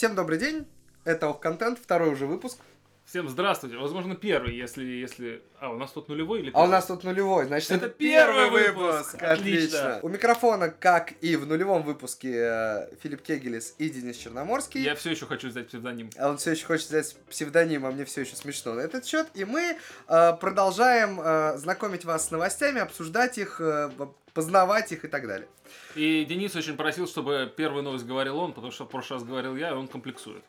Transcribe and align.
Всем 0.00 0.14
добрый 0.14 0.38
день. 0.38 0.66
Это 1.04 1.28
Ох 1.28 1.40
Контент, 1.40 1.78
второй 1.78 2.08
уже 2.08 2.24
выпуск. 2.24 2.58
Всем 3.04 3.28
здравствуйте. 3.28 3.76
Возможно, 3.76 4.14
первый, 4.14 4.56
если... 4.56 4.84
если... 4.84 5.42
А, 5.58 5.70
у 5.70 5.76
нас 5.76 5.90
тут 5.90 6.08
нулевой 6.08 6.40
или 6.40 6.50
А 6.54 6.62
у 6.62 6.68
нас 6.68 6.86
тут 6.86 7.02
нулевой, 7.04 7.44
значит, 7.44 7.72
это, 7.72 7.86
Это 7.86 7.94
первый 7.96 8.44
первый 8.44 8.68
выпуск. 8.68 9.12
выпуск. 9.12 9.22
Отлично. 9.22 9.78
Отлично. 9.78 10.00
У 10.02 10.08
микрофона, 10.08 10.70
как 10.70 11.12
и 11.20 11.36
в 11.36 11.44
нулевом 11.44 11.82
выпуске, 11.82 12.32
э, 12.32 12.94
Филипп 13.02 13.20
Кегелес 13.20 13.74
и 13.76 13.90
Денис 13.90 14.16
Черноморский. 14.16 14.80
Я 14.80 14.94
все 14.94 15.10
еще 15.10 15.26
хочу 15.26 15.48
взять 15.48 15.68
псевдоним. 15.68 16.08
А 16.16 16.30
он 16.30 16.38
все 16.38 16.52
еще 16.52 16.64
хочет 16.64 16.88
взять 16.88 17.16
псевдоним, 17.28 17.84
а 17.84 17.90
мне 17.90 18.04
все 18.04 18.22
еще 18.22 18.36
смешно 18.36 18.74
на 18.74 18.80
этот 18.80 19.04
счет. 19.04 19.26
И 19.34 19.44
мы 19.44 19.76
э, 20.08 20.32
продолжаем 20.40 21.20
э, 21.20 21.58
знакомить 21.58 22.04
вас 22.06 22.28
с 22.28 22.30
новостями, 22.30 22.80
обсуждать 22.80 23.36
их, 23.36 23.60
э, 23.60 23.90
познавать 24.34 24.92
их 24.92 25.04
и 25.04 25.08
так 25.08 25.26
далее. 25.26 25.48
И 25.94 26.24
Денис 26.24 26.54
очень 26.56 26.76
просил, 26.76 27.06
чтобы 27.06 27.52
первую 27.56 27.82
новость 27.82 28.06
говорил 28.06 28.38
он, 28.38 28.52
потому 28.52 28.72
что 28.72 28.84
в 28.84 28.88
прошлый 28.88 29.18
раз 29.18 29.28
говорил 29.28 29.56
я, 29.56 29.70
и 29.70 29.72
он 29.72 29.88
комплексует. 29.88 30.42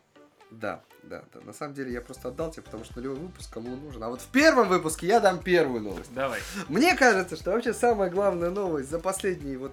Да, 0.52 0.84
да, 1.04 1.24
да. 1.34 1.40
На 1.42 1.54
самом 1.54 1.74
деле 1.74 1.94
я 1.94 2.02
просто 2.02 2.28
отдал 2.28 2.52
тебе, 2.52 2.64
потому 2.64 2.84
что 2.84 2.98
нулевой 2.98 3.18
выпуск 3.20 3.54
кому 3.54 3.74
нужен. 3.78 4.04
А 4.04 4.10
вот 4.10 4.20
в 4.20 4.28
первом 4.28 4.68
выпуске 4.68 5.08
я 5.08 5.22
дам 5.22 5.40
первую 5.40 5.82
новость. 5.82 6.14
Давай. 6.14 6.42
Мне 6.68 6.94
кажется, 6.96 7.38
что 7.38 7.52
вообще 7.52 7.74
самая 7.74 8.10
главная 8.10 8.50
новость 8.50 8.90
за 8.90 9.00
последние 9.00 9.58
вот 9.58 9.72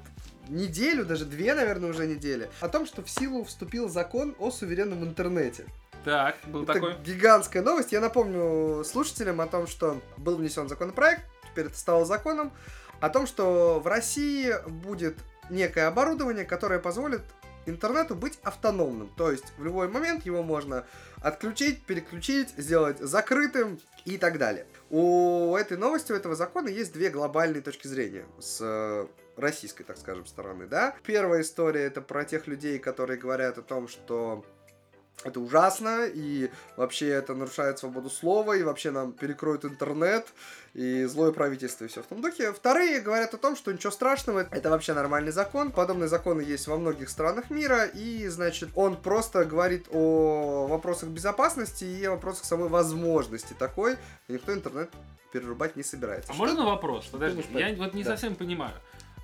неделю, 0.48 1.04
даже 1.04 1.24
две, 1.24 1.54
наверное, 1.54 1.90
уже 1.90 2.06
недели, 2.06 2.48
о 2.60 2.68
том, 2.68 2.86
что 2.86 3.02
в 3.02 3.10
силу 3.10 3.44
вступил 3.44 3.88
закон 3.88 4.36
о 4.38 4.52
суверенном 4.52 5.02
интернете. 5.02 5.66
Так, 6.04 6.36
был 6.46 6.62
Это 6.62 6.74
такой. 6.74 6.94
гигантская 7.04 7.62
новость. 7.62 7.90
Я 7.90 8.00
напомню 8.00 8.84
слушателям 8.84 9.40
о 9.40 9.46
том, 9.48 9.66
что 9.66 10.00
был 10.16 10.36
внесен 10.36 10.68
законопроект, 10.68 11.22
теперь 11.50 11.66
это 11.66 11.76
стало 11.76 12.04
законом, 12.04 12.52
о 13.00 13.08
том, 13.10 13.26
что 13.26 13.80
в 13.80 13.86
России 13.86 14.54
будет 14.66 15.16
некое 15.50 15.86
оборудование, 15.86 16.44
которое 16.44 16.78
позволит 16.78 17.22
интернету 17.66 18.14
быть 18.14 18.38
автономным. 18.42 19.08
То 19.16 19.30
есть 19.30 19.52
в 19.58 19.64
любой 19.64 19.88
момент 19.88 20.24
его 20.24 20.42
можно 20.42 20.86
отключить, 21.22 21.84
переключить, 21.84 22.50
сделать 22.56 22.98
закрытым 22.98 23.78
и 24.04 24.16
так 24.16 24.38
далее. 24.38 24.66
У 24.90 25.54
этой 25.54 25.76
новости, 25.76 26.12
у 26.12 26.14
этого 26.14 26.34
закона 26.34 26.68
есть 26.68 26.92
две 26.92 27.10
глобальные 27.10 27.62
точки 27.62 27.86
зрения 27.86 28.24
с 28.40 28.58
э, 28.62 29.06
российской, 29.36 29.84
так 29.84 29.98
скажем, 29.98 30.26
стороны, 30.26 30.66
да. 30.66 30.94
Первая 31.04 31.42
история 31.42 31.84
это 31.84 32.00
про 32.00 32.24
тех 32.24 32.46
людей, 32.46 32.78
которые 32.78 33.18
говорят 33.18 33.58
о 33.58 33.62
том, 33.62 33.88
что 33.88 34.44
это 35.24 35.40
ужасно, 35.40 36.06
и 36.06 36.50
вообще 36.76 37.08
это 37.08 37.34
нарушает 37.34 37.78
свободу 37.78 38.08
слова, 38.08 38.56
и 38.56 38.62
вообще 38.62 38.90
нам 38.90 39.12
перекроют 39.12 39.64
интернет, 39.64 40.26
и 40.74 41.04
злое 41.04 41.32
правительство, 41.32 41.84
и 41.84 41.88
все 41.88 42.02
в 42.02 42.06
том 42.06 42.20
духе. 42.20 42.52
Вторые 42.52 43.00
говорят 43.00 43.34
о 43.34 43.36
том, 43.36 43.56
что 43.56 43.72
ничего 43.72 43.90
страшного, 43.90 44.46
это 44.50 44.70
вообще 44.70 44.94
нормальный 44.94 45.32
закон. 45.32 45.72
Подобные 45.72 46.08
законы 46.08 46.42
есть 46.42 46.68
во 46.68 46.76
многих 46.76 47.08
странах 47.08 47.50
мира, 47.50 47.84
и, 47.84 48.28
значит, 48.28 48.68
он 48.76 48.96
просто 48.96 49.44
говорит 49.44 49.86
о 49.90 50.66
вопросах 50.68 51.08
безопасности 51.08 51.84
и 51.84 52.04
о 52.04 52.12
вопросах 52.12 52.44
самой 52.44 52.68
возможности 52.68 53.54
такой, 53.58 53.96
и 54.28 54.32
никто 54.32 54.52
интернет 54.52 54.90
перерубать 55.32 55.76
не 55.76 55.82
собирается. 55.82 56.30
А 56.30 56.34
Что- 56.34 56.44
можно 56.44 56.64
вопрос? 56.64 57.06
Подожди, 57.06 57.42
думаешь, 57.42 57.70
я 57.70 57.76
вот 57.76 57.94
не 57.94 58.04
да. 58.04 58.10
совсем 58.10 58.34
понимаю. 58.34 58.74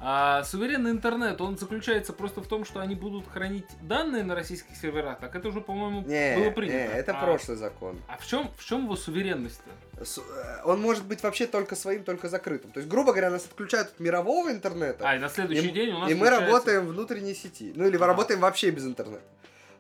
А 0.07 0.45
суверенный 0.45 0.91
интернет, 0.91 1.41
он 1.41 1.57
заключается 1.57 2.13
просто 2.13 2.43
в 2.43 2.47
том, 2.47 2.67
что 2.67 2.81
они 2.81 2.95
будут 2.95 3.27
хранить 3.27 3.65
данные 3.81 4.23
на 4.23 4.35
российских 4.35 4.77
серверах, 4.77 5.19
так 5.19 5.35
это 5.35 5.49
уже, 5.49 5.63
по-моему, 5.63 6.03
Не, 6.03 6.37
было 6.37 6.45
не, 6.45 6.51
принято. 6.51 6.77
это 6.93 7.13
а, 7.19 7.25
прошлый 7.25 7.57
закон. 7.57 7.99
А 8.07 8.19
в 8.19 8.27
чем, 8.27 8.51
в 8.59 8.63
чем 8.65 8.85
его 8.85 8.97
суверенность-то? 8.97 10.05
С- 10.05 10.19
э, 10.19 10.23
Он 10.65 10.83
может 10.83 11.07
быть 11.07 11.23
вообще 11.23 11.47
только 11.47 11.75
своим, 11.75 12.05
только 12.05 12.29
закрытым. 12.29 12.71
То 12.73 12.81
есть, 12.81 12.91
грубо 12.91 13.13
говоря, 13.13 13.31
нас 13.31 13.47
отключают 13.47 13.89
от 13.93 14.01
мирового 14.01 14.51
интернета, 14.51 15.09
А, 15.09 15.17
и 15.17 15.19
на 15.19 15.31
следующий 15.31 15.69
И- 15.69 15.73
день 15.73 15.95
у 15.95 15.99
нас 16.01 16.11
и 16.11 16.15
мы 16.15 16.29
работаем 16.29 16.87
внутренней 16.87 17.35
сети. 17.35 17.73
Ну 17.75 17.87
или 17.87 17.97
Ага. 17.97 18.09
работаем 18.09 18.41
вообще 18.41 18.71
без 18.71 18.85
интернета. 18.85 19.23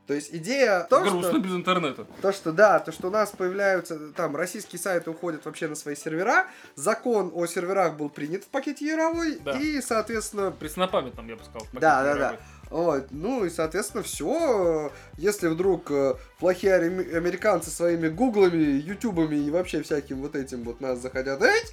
То 0.06 0.12
есть 0.14 0.34
идея 0.34 0.84
в 0.84 0.88
том, 0.88 1.02
Грустно 1.02 1.30
что, 1.30 1.38
без 1.38 1.52
интернета. 1.52 2.06
то, 2.20 2.32
что 2.32 2.52
да, 2.52 2.78
то, 2.78 2.92
что 2.92 3.08
у 3.08 3.10
нас 3.10 3.30
появляются, 3.30 3.98
там, 4.14 4.36
российские 4.36 4.78
сайты 4.78 5.10
уходят 5.10 5.44
вообще 5.46 5.66
на 5.66 5.74
свои 5.74 5.96
сервера, 5.96 6.46
закон 6.74 7.30
о 7.34 7.46
серверах 7.46 7.96
был 7.96 8.10
принят 8.10 8.44
в 8.44 8.48
пакете 8.48 8.86
Яровой, 8.86 9.38
Да. 9.38 9.52
и, 9.52 9.80
соответственно, 9.80 10.50
Преснопамятном, 10.50 11.26
я 11.28 11.36
бы 11.36 11.44
сказал. 11.44 11.66
Да, 11.72 12.02
да, 12.02 12.14
да. 12.14 12.36
вот, 12.68 13.06
ну 13.12 13.44
и, 13.46 13.50
соответственно, 13.50 14.02
все. 14.02 14.92
Если 15.16 15.48
вдруг 15.48 15.90
э, 15.90 16.14
плохие 16.38 16.74
американцы 16.74 17.70
своими 17.70 18.08
гуглами, 18.08 18.62
ютубами 18.80 19.36
и 19.36 19.50
вообще 19.50 19.82
всяким 19.82 20.20
вот 20.20 20.36
этим 20.36 20.64
вот 20.64 20.82
нас 20.82 20.98
захотят 20.98 21.40
эть, 21.42 21.72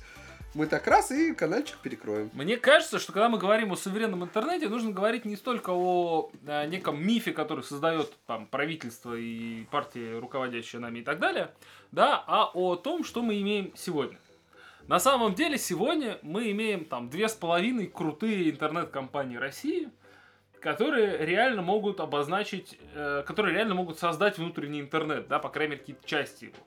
мы 0.53 0.67
так 0.67 0.85
раз 0.87 1.11
и 1.11 1.33
канальчик 1.33 1.77
перекроем. 1.77 2.29
Мне 2.33 2.57
кажется, 2.57 2.99
что 2.99 3.13
когда 3.13 3.29
мы 3.29 3.37
говорим 3.37 3.71
о 3.71 3.77
суверенном 3.77 4.23
интернете, 4.23 4.67
нужно 4.67 4.91
говорить 4.91 5.25
не 5.25 5.35
столько 5.35 5.71
о 5.71 6.29
э, 6.45 6.67
неком 6.67 7.01
мифе, 7.01 7.31
который 7.31 7.63
создает 7.63 8.11
там 8.25 8.47
правительство 8.47 9.13
и 9.13 9.63
партии, 9.65 10.19
руководящие 10.19 10.81
нами 10.81 10.99
и 10.99 11.03
так 11.03 11.19
далее, 11.19 11.51
да, 11.91 12.23
а 12.27 12.51
о 12.53 12.75
том, 12.75 13.03
что 13.03 13.21
мы 13.21 13.39
имеем 13.41 13.71
сегодня. 13.75 14.17
На 14.87 14.99
самом 14.99 15.35
деле 15.35 15.57
сегодня 15.57 16.19
мы 16.21 16.51
имеем 16.51 16.85
там 16.85 17.09
две 17.09 17.29
с 17.29 17.33
половиной 17.33 17.87
крутые 17.87 18.49
интернет-компании 18.49 19.37
России, 19.37 19.89
которые 20.59 21.25
реально 21.25 21.61
могут 21.61 21.99
обозначить, 22.01 22.77
э, 22.93 23.23
которые 23.25 23.55
реально 23.55 23.75
могут 23.75 23.99
создать 23.99 24.37
внутренний 24.37 24.81
интернет, 24.81 25.27
да, 25.27 25.39
по 25.39 25.49
крайней 25.49 25.71
мере, 25.71 25.81
какие-то 25.81 26.05
части 26.05 26.45
его. 26.45 26.57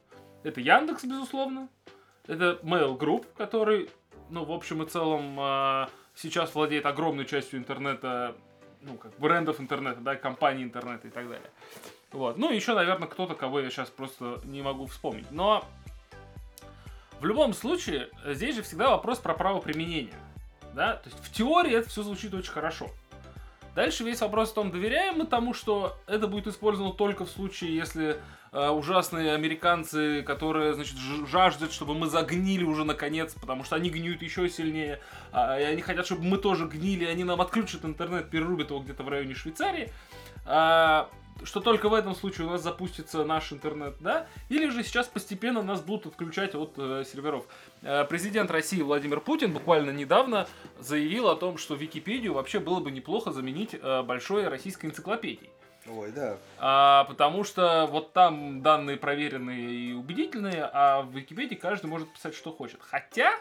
Это 0.43 0.61
Яндекс, 0.61 1.05
безусловно. 1.05 1.69
Это 2.27 2.59
Mail 2.63 2.97
Group, 2.99 3.27
который, 3.37 3.91
ну, 4.31 4.45
в 4.45 4.53
общем 4.53 4.83
и 4.83 4.87
целом, 4.87 5.39
э, 5.39 5.87
сейчас 6.15 6.55
владеет 6.55 6.87
огромной 6.87 7.27
частью 7.27 7.59
интернета, 7.59 8.35
ну, 8.81 8.97
как 8.97 9.13
брендов 9.19 9.61
интернета, 9.61 10.01
да, 10.01 10.17
компаний 10.17 10.63
интернета 10.63 11.09
и 11.09 11.11
так 11.11 11.29
далее. 11.29 11.51
Вот. 12.13 12.39
Ну, 12.39 12.51
еще, 12.51 12.75
наверное, 12.75 13.09
кто-то, 13.09 13.35
кого 13.35 13.61
я 13.61 13.71
сейчас 13.71 13.91
просто 13.91 14.41
не 14.45 14.63
могу 14.63 14.87
вспомнить. 14.87 15.31
Но 15.31 15.65
в 17.21 17.27
любом 17.27 17.53
случае, 17.55 18.11
здесь 18.27 18.57
же 18.57 18.63
всегда 18.63 18.91
вопрос 18.91 19.19
про 19.19 19.35
право 19.35 19.61
применения. 19.61 20.15
Да? 20.75 20.95
То 20.95 21.09
есть 21.09 21.25
в 21.25 21.33
теории 21.33 21.73
это 21.73 21.89
все 21.89 22.03
звучит 22.03 22.35
очень 22.35 22.53
хорошо. 22.53 22.91
Дальше 23.75 24.05
весь 24.05 24.21
вопрос 24.21 24.51
в 24.51 24.55
том, 24.55 24.71
доверяем 24.71 25.19
мы 25.19 25.27
тому, 25.27 25.53
что 25.53 25.97
это 26.07 26.29
будет 26.29 26.47
использовано 26.47 26.95
только 26.95 27.25
в 27.25 27.31
случае, 27.31 27.75
если 27.75 28.21
ужасные 28.55 29.35
американцы, 29.35 30.23
которые, 30.23 30.75
значит, 30.75 30.97
жаждут, 31.29 31.73
чтобы 31.73 31.95
мы 31.95 32.07
загнили 32.07 32.63
уже 32.63 32.85
наконец, 32.85 33.35
потому 33.35 33.65
что 33.65 33.77
они 33.77 33.91
гниют 33.91 34.23
еще 34.23 34.49
сильнее, 34.49 35.01
а, 35.33 35.59
и 35.59 35.65
они 35.65 35.83
хотят, 35.83 36.07
чтобы 36.07 36.25
мы 36.25 36.39
тоже 36.39 36.67
гнили, 36.67 37.05
они 37.05 37.25
нам 37.25 37.41
отключат 37.41 37.85
интернет, 37.85 38.31
перерубят 38.31 38.71
его 38.71 38.81
где-то 38.81 39.03
в 39.03 39.09
районе 39.09 39.35
Швейцарии, 39.35 39.91
а, 40.47 41.11
что 41.43 41.61
только 41.61 41.89
в 41.89 41.95
этом 41.95 42.15
случае 42.15 42.47
у 42.47 42.51
нас 42.51 42.63
запустится 42.63 43.25
наш 43.25 43.53
интернет, 43.53 43.97
да? 44.01 44.29
Или 44.49 44.69
же 44.69 44.85
сейчас 44.85 45.09
постепенно 45.09 45.63
нас 45.63 45.81
будут 45.81 46.07
отключать 46.07 46.55
от 46.55 46.75
э, 46.77 47.05
серверов. 47.11 47.47
Э, 47.83 48.05
президент 48.05 48.51
России 48.53 48.81
Владимир 48.83 49.21
Путин 49.21 49.53
буквально 49.53 49.91
недавно 49.91 50.47
заявил 50.79 51.29
о 51.29 51.35
том, 51.35 51.59
что 51.59 51.75
Википедию 51.75 52.35
вообще 52.35 52.61
было 52.61 52.79
бы 52.79 52.93
неплохо 52.93 53.33
заменить 53.33 53.75
э, 53.75 54.03
большой 54.03 54.47
российской 54.47 54.87
энциклопедией. 54.87 55.51
Ой, 55.87 56.13
да. 56.13 56.37
А, 56.59 57.05
потому 57.05 57.45
что 57.45 57.87
вот 57.91 58.13
там 58.13 58.63
данные 58.63 58.97
проверенные 58.97 59.71
и 59.71 59.93
убедительные, 59.93 60.69
а 60.73 61.03
в 61.03 61.11
Википедии 61.15 61.55
каждый 61.57 61.87
может 61.87 62.13
писать, 62.13 62.35
что 62.35 62.53
хочет. 62.53 62.81
Хотя, 62.81 63.35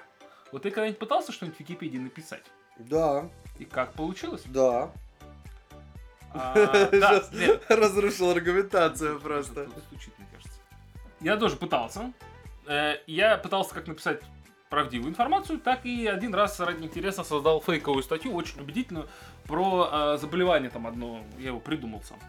вот 0.51 0.63
ты 0.63 0.69
когда-нибудь 0.71 0.99
пытался 0.99 1.31
что-нибудь 1.31 1.57
в 1.57 1.59
Википедии 1.61 1.97
написать? 1.99 2.43
Да, 2.77 3.29
И 3.59 3.65
как 3.65 3.93
получилось? 3.93 4.43
да. 4.45 4.91
А, 6.33 6.53
да, 6.91 7.21
Разрушил 7.69 8.31
аргументацию 8.31 9.19
просто. 9.19 9.69
Стучит, 9.87 10.17
мне 10.17 10.27
кажется. 10.31 10.59
Я 11.21 11.37
тоже 11.37 11.55
пытался. 11.55 12.11
Э, 12.65 12.95
Я 13.05 13.37
пытался 13.37 13.75
как 13.75 13.87
написать 13.87 14.21
правдивую 14.69 15.11
информацию, 15.11 15.59
так 15.59 15.85
и 15.85 16.07
один 16.07 16.33
раз 16.33 16.59
ради 16.59 16.83
интереса 16.83 17.23
создал 17.23 17.61
фейковую 17.61 18.01
статью, 18.01 18.33
очень 18.33 18.59
убедительную, 18.59 19.07
про 19.45 19.89
э, 19.91 20.17
заболевание 20.19 20.69
там 20.69 20.87
одно, 20.87 21.23
я 21.37 21.47
его 21.47 21.59
придумал 21.59 22.01
сам. 22.03 22.19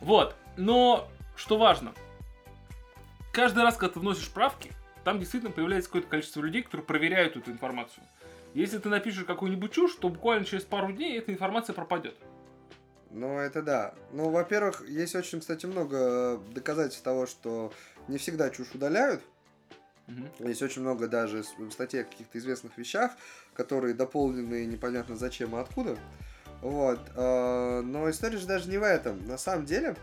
Вот, 0.00 0.36
но 0.56 1.08
что 1.36 1.58
важно, 1.58 1.92
каждый 3.32 3.62
раз, 3.62 3.76
когда 3.76 3.94
ты 3.94 4.00
вносишь 4.00 4.30
правки, 4.30 4.72
там 5.04 5.18
действительно 5.18 5.52
появляется 5.52 5.88
какое-то 5.88 6.08
количество 6.08 6.40
людей, 6.40 6.62
которые 6.62 6.86
проверяют 6.86 7.36
эту 7.36 7.50
информацию. 7.50 8.04
Если 8.54 8.78
ты 8.78 8.88
напишешь 8.88 9.24
какую-нибудь 9.24 9.72
чушь, 9.72 9.94
то 9.94 10.08
буквально 10.08 10.44
через 10.44 10.64
пару 10.64 10.92
дней 10.92 11.18
эта 11.18 11.32
информация 11.32 11.74
пропадет. 11.74 12.16
Ну, 13.10 13.38
это 13.38 13.62
да. 13.62 13.94
Ну, 14.12 14.30
во-первых, 14.30 14.86
есть 14.88 15.14
очень, 15.14 15.40
кстати, 15.40 15.66
много 15.66 16.40
доказательств 16.52 17.02
того, 17.02 17.26
что 17.26 17.72
не 18.06 18.18
всегда 18.18 18.50
чушь 18.50 18.74
удаляют. 18.74 19.22
Мгм. 20.06 20.28
Есть 20.40 20.62
очень 20.62 20.82
много 20.82 21.06
даже 21.06 21.44
статей 21.70 22.02
о 22.02 22.04
каких-то 22.04 22.38
известных 22.38 22.76
вещах, 22.78 23.12
которые 23.54 23.94
дополнены 23.94 24.64
непонятно 24.64 25.16
зачем 25.16 25.56
и 25.56 25.60
откуда. 25.60 25.98
Вот. 26.62 27.00
э, 27.14 27.80
Но 27.84 28.10
история 28.10 28.38
же 28.38 28.46
даже 28.46 28.68
не 28.68 28.78
в 28.78 28.82
этом. 28.82 29.26
На 29.26 29.38
самом 29.38 29.64
деле, 29.64 29.96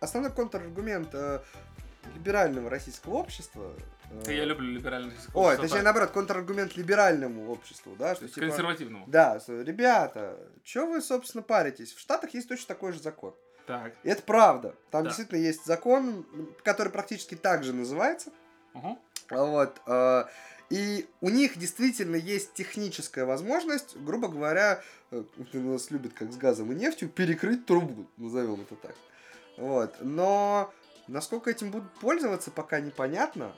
основной 0.00 0.32
контраргумент 0.32 1.08
э, 1.12 1.40
либерального 2.14 2.68
российского 2.70 3.14
общества... 3.14 3.72
э, 4.26 4.32
Я 4.34 4.44
люблю 4.44 4.70
либеральный 4.70 5.14
Ой, 5.34 5.56
точнее, 5.56 5.82
наоборот, 5.82 6.10
контраргумент 6.10 6.76
либеральному 6.76 7.50
обществу, 7.50 7.94
да, 7.98 8.14
что 8.14 8.28
типа... 8.28 8.40
консервативному. 8.46 9.04
Да, 9.06 9.40
ребята, 9.46 10.36
что 10.64 10.86
вы, 10.86 11.00
собственно, 11.00 11.42
паритесь? 11.42 11.92
В 11.92 12.00
Штатах 12.00 12.34
есть 12.34 12.48
точно 12.48 12.66
такой 12.68 12.92
же 12.92 13.00
закон. 13.00 13.34
Так. 13.66 13.94
Это 14.04 14.22
правда. 14.22 14.74
Там 14.90 15.02
Да. 15.02 15.08
действительно 15.08 15.38
есть 15.38 15.64
закон, 15.66 16.24
который 16.62 16.92
практически 16.92 17.34
так 17.34 17.64
же 17.64 17.72
называется. 17.72 18.30
Мгм. 18.74 18.98
Вот. 19.30 19.80
И 20.68 21.06
у 21.20 21.30
них 21.30 21.58
действительно 21.58 22.16
есть 22.16 22.54
техническая 22.54 23.24
возможность, 23.24 23.96
грубо 23.96 24.28
говоря, 24.28 24.82
э, 25.10 25.22
нас 25.52 25.90
любят 25.90 26.12
как 26.12 26.32
с 26.32 26.36
газом 26.36 26.72
и 26.72 26.74
нефтью, 26.74 27.08
перекрыть 27.08 27.66
трубу, 27.66 28.06
назовем 28.16 28.62
это 28.62 28.74
так. 28.76 28.94
Вот. 29.56 29.94
Но 30.00 30.72
насколько 31.06 31.50
этим 31.50 31.70
будут 31.70 31.92
пользоваться, 32.00 32.50
пока 32.50 32.80
непонятно. 32.80 33.54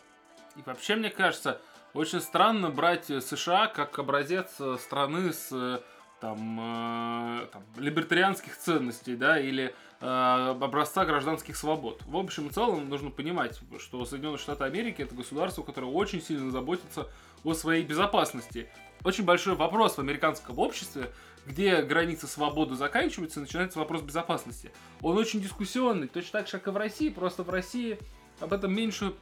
И 0.56 0.62
вообще, 0.66 0.96
мне 0.96 1.10
кажется, 1.10 1.60
очень 1.94 2.20
странно 2.20 2.70
брать 2.70 3.10
э, 3.10 3.20
США 3.20 3.68
как 3.68 3.98
образец 3.98 4.54
э, 4.60 4.76
страны 4.78 5.32
с 5.32 5.82
там, 6.20 6.58
э, 6.60 7.46
там, 7.52 7.62
либертарианских 7.76 8.56
ценностей, 8.56 9.16
да, 9.16 9.38
или 9.38 9.74
э, 10.00 10.06
образца 10.06 11.04
гражданских 11.04 11.56
свобод. 11.56 12.02
В 12.06 12.16
общем 12.16 12.48
и 12.48 12.50
целом 12.50 12.88
нужно 12.88 13.10
понимать, 13.10 13.60
что 13.78 14.04
Соединенные 14.04 14.38
Штаты 14.38 14.64
Америки 14.64 15.02
это 15.02 15.14
государство, 15.14 15.62
которое 15.62 15.90
очень 15.90 16.22
сильно 16.22 16.50
заботится 16.50 17.08
о 17.44 17.54
своей 17.54 17.84
безопасности. 17.84 18.68
Очень 19.04 19.24
большой 19.24 19.54
вопрос 19.54 19.96
в 19.96 20.00
американском 20.00 20.58
обществе, 20.58 21.10
где 21.46 21.82
границы 21.82 22.26
свободы 22.26 22.74
заканчиваются, 22.74 23.40
и 23.40 23.42
начинается 23.44 23.78
вопрос 23.78 24.02
безопасности. 24.02 24.72
Он 25.00 25.16
очень 25.16 25.40
дискуссионный, 25.40 26.08
точно 26.08 26.40
так 26.40 26.48
же, 26.48 26.52
как 26.58 26.66
и 26.68 26.70
в 26.70 26.76
России, 26.76 27.08
просто 27.08 27.42
в 27.42 27.50
России 27.50 27.98
об 28.40 28.52
этом 28.52 28.74
меньше 28.74 29.14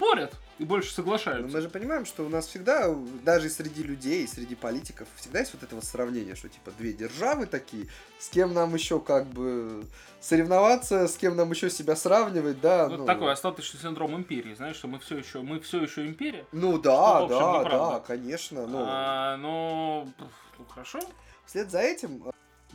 спорят 0.00 0.34
и 0.58 0.64
больше 0.64 0.88
Но 0.90 0.94
соглашаются. 0.94 1.54
мы 1.54 1.60
же 1.60 1.68
понимаем, 1.68 2.06
что 2.06 2.24
у 2.24 2.28
нас 2.28 2.46
всегда, 2.46 2.94
даже 3.22 3.48
среди 3.50 3.82
людей, 3.82 4.26
среди 4.26 4.54
политиков, 4.54 5.08
всегда 5.16 5.40
есть 5.40 5.52
вот 5.52 5.62
это 5.62 5.74
вот 5.74 5.84
сравнение, 5.84 6.34
что 6.34 6.48
типа 6.48 6.70
две 6.78 6.92
державы 6.92 7.46
такие, 7.46 7.88
с 8.18 8.28
кем 8.28 8.54
нам 8.54 8.74
еще 8.74 9.00
как 9.00 9.26
бы 9.26 9.84
соревноваться, 10.20 11.06
с 11.06 11.16
кем 11.16 11.36
нам 11.36 11.50
еще 11.50 11.70
себя 11.70 11.96
сравнивать, 11.96 12.60
да. 12.60 12.88
Вот 12.88 13.00
ну, 13.00 13.06
такой 13.06 13.32
остаточный 13.32 13.80
синдром 13.80 14.16
империи, 14.16 14.54
знаешь, 14.54 14.76
что 14.76 14.88
мы 14.88 14.98
все 14.98 15.18
еще, 15.18 15.40
мы 15.40 15.60
все 15.60 15.82
еще 15.82 16.06
империя. 16.06 16.46
Ну 16.52 16.72
Что, 16.72 16.82
да, 16.82 17.20
в 17.20 17.24
общем, 17.24 17.70
да, 17.70 17.90
да, 17.92 18.00
конечно. 18.00 18.66
Ну, 18.66 18.84
А, 18.86 19.36
но 19.36 20.08
ну, 20.18 20.64
хорошо. 20.66 21.00
Вслед 21.46 21.70
за 21.70 21.80
этим, 21.80 22.22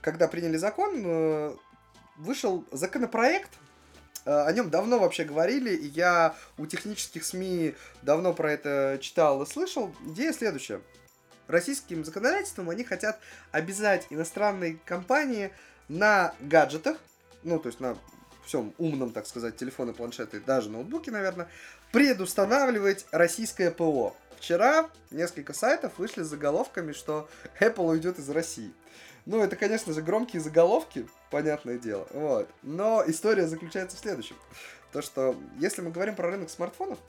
когда 0.02 0.28
приняли 0.28 0.58
закон, 0.58 1.02
э, 1.04 1.56
вышел 2.18 2.66
законопроект. 2.72 3.52
Э, 4.26 4.46
О 4.46 4.52
нем 4.52 4.70
давно 4.70 5.00
вообще 5.00 5.24
говорили, 5.24 5.70
и 5.76 5.88
я 5.88 6.36
у 6.58 6.66
технических 6.66 7.24
СМИ 7.24 7.76
давно 8.02 8.34
про 8.34 8.52
это 8.52 8.98
читал 9.02 9.42
и 9.44 9.46
слышал. 9.46 9.96
Идея 10.08 10.34
следующая. 10.34 10.82
Российским 11.48 12.04
законодательством 12.04 12.70
они 12.72 12.84
хотят 12.84 13.20
обязать 13.52 14.08
иностранные 14.10 14.80
компании 14.84 15.52
на 15.88 16.34
гаджетах, 16.40 16.98
ну, 17.44 17.60
то 17.60 17.68
есть 17.68 17.80
на 17.80 17.96
всем 18.46 18.74
умном, 18.80 19.12
так 19.12 19.28
сказать, 19.28 19.56
телефоны, 19.56 19.94
планшеты, 19.94 20.40
даже 20.40 20.70
ноутбуки, 20.70 21.12
наверное, 21.12 21.48
предустанавливать 21.92 23.06
российское 23.12 23.70
ПО. 23.70 24.16
Вчера 24.38 24.90
несколько 25.12 25.54
сайтов 25.54 25.98
вышли 25.98 26.24
с 26.24 26.28
заголовками, 26.28 26.92
что 26.94 27.30
Apple 27.60 27.88
уйдет 27.88 28.20
из 28.20 28.30
России. 28.30 28.72
Ну, 29.26 29.42
это, 29.42 29.56
конечно 29.56 29.92
же, 29.94 30.02
громкие 30.02 30.42
заголовки, 30.42 31.08
понятное 31.32 31.78
дело. 31.80 32.08
Вот. 32.12 32.48
Но 32.62 33.04
история 33.08 33.48
заключается 33.48 33.98
в 33.98 34.00
следующем. 34.00 34.36
То, 34.92 35.02
что 35.02 35.36
если 35.60 35.82
мы 35.82 35.92
говорим 35.92 36.16
про 36.16 36.30
рынок 36.30 36.50
смартфонов, 36.50 37.00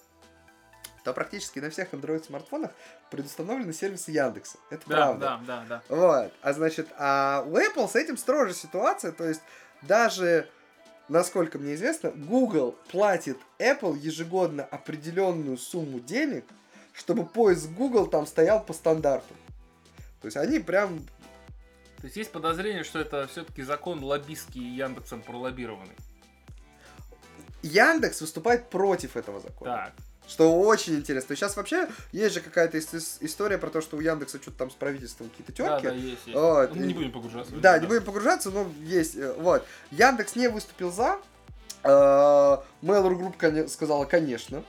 то 1.04 1.12
практически 1.12 1.60
на 1.60 1.70
всех 1.70 1.92
Android-смартфонах 1.92 2.72
предустановлены 3.10 3.72
сервисы 3.72 4.10
Яндекса. 4.10 4.58
Это 4.70 4.88
Да, 4.88 4.96
правда. 4.96 5.20
да, 5.20 5.40
да, 5.46 5.64
да. 5.68 5.82
Вот. 5.94 6.32
А 6.42 6.52
значит, 6.52 6.88
а 6.98 7.44
у 7.46 7.56
Apple 7.56 7.88
с 7.88 7.94
этим 7.94 8.16
строже 8.16 8.54
ситуация. 8.54 9.12
То 9.12 9.24
есть 9.28 9.40
даже, 9.82 10.48
насколько 11.08 11.58
мне 11.58 11.74
известно, 11.74 12.10
Google 12.10 12.76
платит 12.90 13.38
Apple 13.60 13.96
ежегодно 13.98 14.64
определенную 14.64 15.58
сумму 15.58 16.00
денег, 16.00 16.44
чтобы 16.92 17.24
поиск 17.24 17.68
Google 17.68 18.06
там 18.08 18.26
стоял 18.26 18.64
по 18.64 18.72
стандарту. 18.72 19.34
То 20.22 20.26
есть 20.26 20.36
они 20.36 20.58
прям... 20.58 21.06
То 22.00 22.04
есть 22.04 22.16
есть 22.16 22.30
подозрение, 22.32 22.84
что 22.84 22.98
это 22.98 23.26
все-таки 23.26 23.62
закон 23.62 24.02
лоббистский 24.04 24.60
и 24.62 24.76
Яндексом 24.76 25.22
пролоббированный. 25.22 25.94
Яндекс 27.62 28.20
выступает 28.20 28.68
против 28.70 29.16
этого 29.16 29.40
закона. 29.40 29.76
Так. 29.76 29.92
Что 30.28 30.60
очень 30.60 30.96
интересно. 30.96 31.36
Сейчас 31.36 31.56
вообще 31.56 31.88
есть 32.12 32.34
же 32.34 32.40
какая-то 32.40 32.78
ис- 32.78 33.18
история 33.20 33.58
про 33.58 33.70
то, 33.70 33.80
что 33.80 33.96
у 33.96 34.00
Яндекса 34.00 34.42
что-то 34.42 34.58
там 34.58 34.70
с 34.70 34.74
правительством 34.74 35.30
какие-то 35.30 35.52
Да, 35.62 35.80
терки. 35.80 35.86
да, 35.88 35.94
есть, 35.94 36.26
есть. 36.26 36.34
Вот. 36.38 36.70
Ну, 36.74 36.80
мы 36.80 36.86
не 36.86 36.94
будем 36.94 37.12
погружаться. 37.12 37.52
это, 37.52 37.60
Да, 37.60 37.78
не 37.78 37.86
будем 37.86 38.04
погружаться, 38.04 38.50
но 38.50 38.66
есть. 38.82 39.14
э, 39.16 39.32
Вот. 39.38 39.64
Яндекс 39.92 40.34
не 40.36 40.48
выступил 40.48 40.90
за. 40.90 41.18
Э, 41.84 41.88
Mail.ru 42.82 43.16
Group 43.38 43.68
сказала, 43.68 44.04
конечно. 44.04 44.64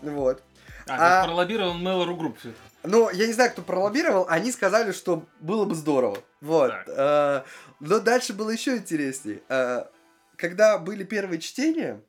Вот. 0.00 0.42
А, 0.88 1.22
А- 1.22 1.24
пролоббирован 1.26 1.86
Mail.ru 1.86 2.16
Group 2.18 2.38
всё-таки. 2.38 2.60
Но 2.86 3.10
я 3.10 3.26
не 3.26 3.32
знаю, 3.32 3.50
кто 3.50 3.62
пролоббировал, 3.62 4.26
они 4.28 4.52
сказали, 4.52 4.92
что 4.92 5.26
было 5.40 5.64
бы 5.64 5.74
здорово. 5.74 6.18
Вот. 6.40 6.72
Э, 6.86 7.42
Но 7.80 7.98
дальше 8.00 8.32
было 8.32 8.50
еще 8.50 8.76
интереснее. 8.76 9.42
Э, 9.48 9.84
Когда 10.36 10.78
были 10.78 11.04
первые 11.04 11.40
чтения, 11.40 12.00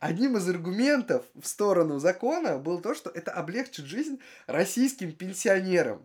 одним 0.00 0.36
из 0.36 0.48
аргументов 0.48 1.24
в 1.34 1.46
сторону 1.46 1.98
закона 1.98 2.58
было 2.58 2.80
то, 2.80 2.94
что 2.94 3.10
это 3.10 3.32
облегчит 3.32 3.84
жизнь 3.84 4.18
российским 4.46 5.12
пенсионерам. 5.12 6.04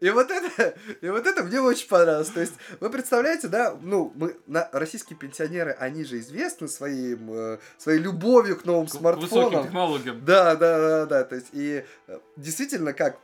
И 0.00 0.10
вот 0.10 0.30
это, 0.30 0.74
и 1.00 1.08
вот 1.08 1.26
это 1.26 1.42
мне 1.42 1.60
очень 1.60 1.88
понравилось. 1.88 2.28
То 2.30 2.40
есть, 2.40 2.54
вы 2.80 2.90
представляете, 2.90 3.48
да, 3.48 3.76
ну, 3.80 4.12
мы, 4.14 4.36
на, 4.46 4.68
российские 4.72 5.16
пенсионеры, 5.18 5.72
они 5.78 6.04
же 6.04 6.18
известны 6.20 6.68
своим, 6.68 7.32
э, 7.32 7.58
своей 7.78 7.98
любовью 7.98 8.56
к 8.58 8.64
новым 8.64 8.86
К- 8.86 8.90
к 8.90 8.94
Высоким 8.94 9.18
смартфонам. 9.20 9.64
технологиям. 9.64 10.24
Да, 10.24 10.54
да, 10.56 10.78
да, 10.78 11.06
да. 11.06 11.24
То 11.24 11.34
есть, 11.34 11.48
и 11.52 11.84
э, 12.08 12.18
действительно, 12.36 12.92
как 12.92 13.18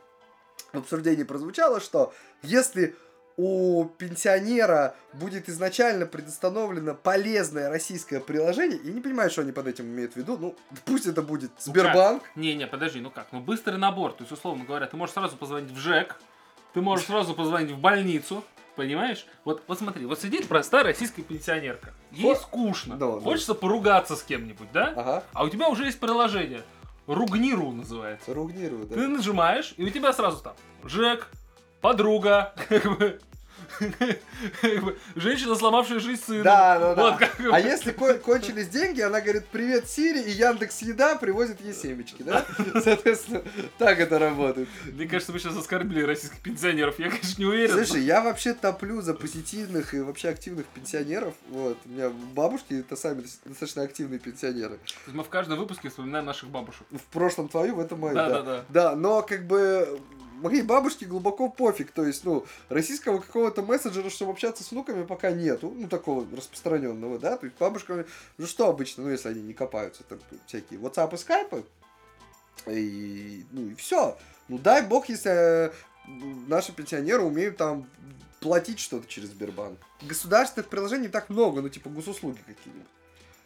в 0.73 0.77
обсуждении 0.77 1.23
прозвучало, 1.23 1.79
что 1.79 2.13
если 2.43 2.95
у 3.37 3.85
пенсионера 3.85 4.95
будет 5.13 5.47
изначально 5.47 6.05
предустановлено 6.05 6.93
полезное 6.93 7.69
российское 7.69 8.19
приложение, 8.19 8.79
я 8.83 8.91
не 8.91 8.99
понимаю, 8.99 9.29
что 9.29 9.41
они 9.41 9.53
под 9.53 9.67
этим 9.67 9.85
имеют 9.85 10.11
в 10.13 10.15
виду, 10.17 10.37
ну, 10.37 10.55
пусть 10.83 11.05
это 11.05 11.21
будет 11.21 11.51
Ну 11.51 11.71
Сбербанк, 11.71 12.23
Не-не, 12.35 12.67
подожди, 12.67 12.99
ну 12.99 13.11
как? 13.11 13.27
Ну 13.31 13.39
быстрый 13.39 13.77
набор. 13.77 14.11
То 14.11 14.23
есть, 14.23 14.31
условно 14.33 14.65
говоря, 14.65 14.87
ты 14.87 14.97
можешь 14.97 15.13
сразу 15.13 15.37
позвонить 15.37 15.71
в 15.71 15.77
ЖЭК, 15.79 16.17
ты 16.73 16.81
можешь 16.81 17.05
сразу 17.07 17.33
позвонить 17.33 17.71
в 17.71 17.79
больницу, 17.79 18.43
понимаешь? 18.75 19.25
Вот, 19.45 19.63
вот 19.67 19.77
смотри, 19.79 20.05
вот 20.05 20.19
сидит 20.21 20.47
простая 20.47 20.83
российская 20.83 21.21
пенсионерка. 21.21 21.93
Ей 22.11 22.31
Фо- 22.33 22.35
скучно. 22.35 22.95
Да, 22.97 23.13
да. 23.15 23.19
Хочется 23.21 23.53
поругаться 23.55 24.15
с 24.15 24.23
кем-нибудь, 24.23 24.71
да? 24.71 24.93
ага, 24.95 25.23
А 25.33 25.43
у 25.43 25.49
тебя 25.49 25.69
уже 25.69 25.85
есть 25.85 25.99
приложение. 25.99 26.63
Ругниру 27.07 27.71
называется. 27.71 28.33
ругнирую, 28.33 28.85
да. 28.85 28.95
Ты 28.95 29.07
нажимаешь, 29.07 29.73
и 29.77 29.83
у 29.83 29.89
тебя 29.89 30.13
сразу 30.13 30.43
там 30.43 30.53
Жек, 30.83 31.27
подруга, 31.81 32.53
как 32.69 32.97
бы, 32.97 33.19
женщина, 35.15 35.55
сломавшая 35.55 35.99
жизнь 35.99 36.21
сыну. 36.23 36.43
Да, 36.43 36.79
да, 36.79 36.95
да. 36.95 37.01
Вот 37.11 37.19
как 37.19 37.37
бы. 37.39 37.49
А 37.51 37.59
если 37.59 37.91
ко- 37.91 38.15
кончились 38.15 38.67
деньги, 38.69 39.01
она 39.01 39.21
говорит, 39.21 39.47
привет, 39.47 39.89
Сири, 39.89 40.21
и 40.21 40.31
Яндекс 40.31 40.81
Еда 40.81 41.15
привозит 41.15 41.61
ей 41.61 41.73
семечки, 41.73 42.23
да? 42.23 42.45
Соответственно, 42.83 43.41
так 43.77 43.99
это 43.99 44.19
работает. 44.19 44.69
Мне 44.85 45.07
кажется, 45.07 45.31
мы 45.31 45.39
сейчас 45.39 45.55
оскорбили 45.57 46.03
российских 46.03 46.39
пенсионеров. 46.41 46.99
Я, 46.99 47.09
конечно, 47.09 47.39
не 47.39 47.45
уверен. 47.45 47.73
Слушай, 47.85 48.03
я 48.03 48.21
вообще 48.21 48.53
топлю 48.53 49.01
за 49.01 49.13
позитивных 49.13 49.93
и 49.93 49.99
вообще 50.01 50.29
активных 50.29 50.65
пенсионеров. 50.67 51.33
Вот, 51.49 51.77
у 51.85 51.89
меня 51.89 52.09
бабушки 52.09 52.79
это 52.79 52.95
сами 52.95 53.21
дос- 53.21 53.39
достаточно 53.45 53.83
активные 53.83 54.19
пенсионеры. 54.19 54.77
То 54.77 54.83
есть 55.05 55.15
мы 55.15 55.23
в 55.23 55.29
каждом 55.29 55.59
выпуске 55.59 55.89
вспоминаем 55.89 56.25
наших 56.25 56.49
бабушек. 56.49 56.85
В 56.91 57.03
прошлом 57.11 57.49
твою, 57.49 57.75
в 57.75 57.79
этом 57.79 57.99
мою, 57.99 58.15
Да, 58.15 58.29
да. 58.29 58.41
да, 58.41 58.43
да. 58.43 58.65
Да, 58.69 58.95
но 58.95 59.21
как 59.21 59.45
бы 59.47 59.99
моей 60.41 60.61
бабушке 60.61 61.05
глубоко 61.05 61.49
пофиг. 61.49 61.91
То 61.91 62.05
есть, 62.05 62.23
ну, 62.23 62.45
российского 62.69 63.19
какого-то 63.19 63.58
мессенджера, 63.61 64.09
чтобы 64.09 64.31
общаться 64.31 64.63
с 64.63 64.71
внуками, 64.71 65.05
пока 65.05 65.31
нету. 65.31 65.73
Ну, 65.75 65.87
такого 65.87 66.25
распространенного, 66.35 67.19
да. 67.19 67.37
То 67.37 67.45
есть 67.45 67.57
бабушка, 67.57 68.05
ну 68.37 68.47
что 68.47 68.69
обычно, 68.69 69.03
ну, 69.03 69.09
если 69.09 69.29
они 69.29 69.41
не 69.41 69.53
копаются, 69.53 70.03
там 70.03 70.19
всякие 70.47 70.79
WhatsApp 70.79 71.13
и 71.13 71.15
Skype. 71.15 71.65
И, 72.67 73.45
ну, 73.51 73.67
и 73.69 73.75
все. 73.75 74.17
Ну, 74.47 74.57
дай 74.57 74.85
бог, 74.85 75.09
если 75.09 75.31
э, 75.31 75.71
наши 76.47 76.73
пенсионеры 76.73 77.21
умеют 77.21 77.57
там 77.57 77.87
платить 78.39 78.79
что-то 78.79 79.07
через 79.07 79.29
Сбербанк. 79.29 79.79
Государственных 80.01 80.69
приложений 80.69 81.09
так 81.09 81.29
много, 81.29 81.61
ну, 81.61 81.69
типа 81.69 81.89
госуслуги 81.89 82.39
какие-нибудь. 82.45 82.87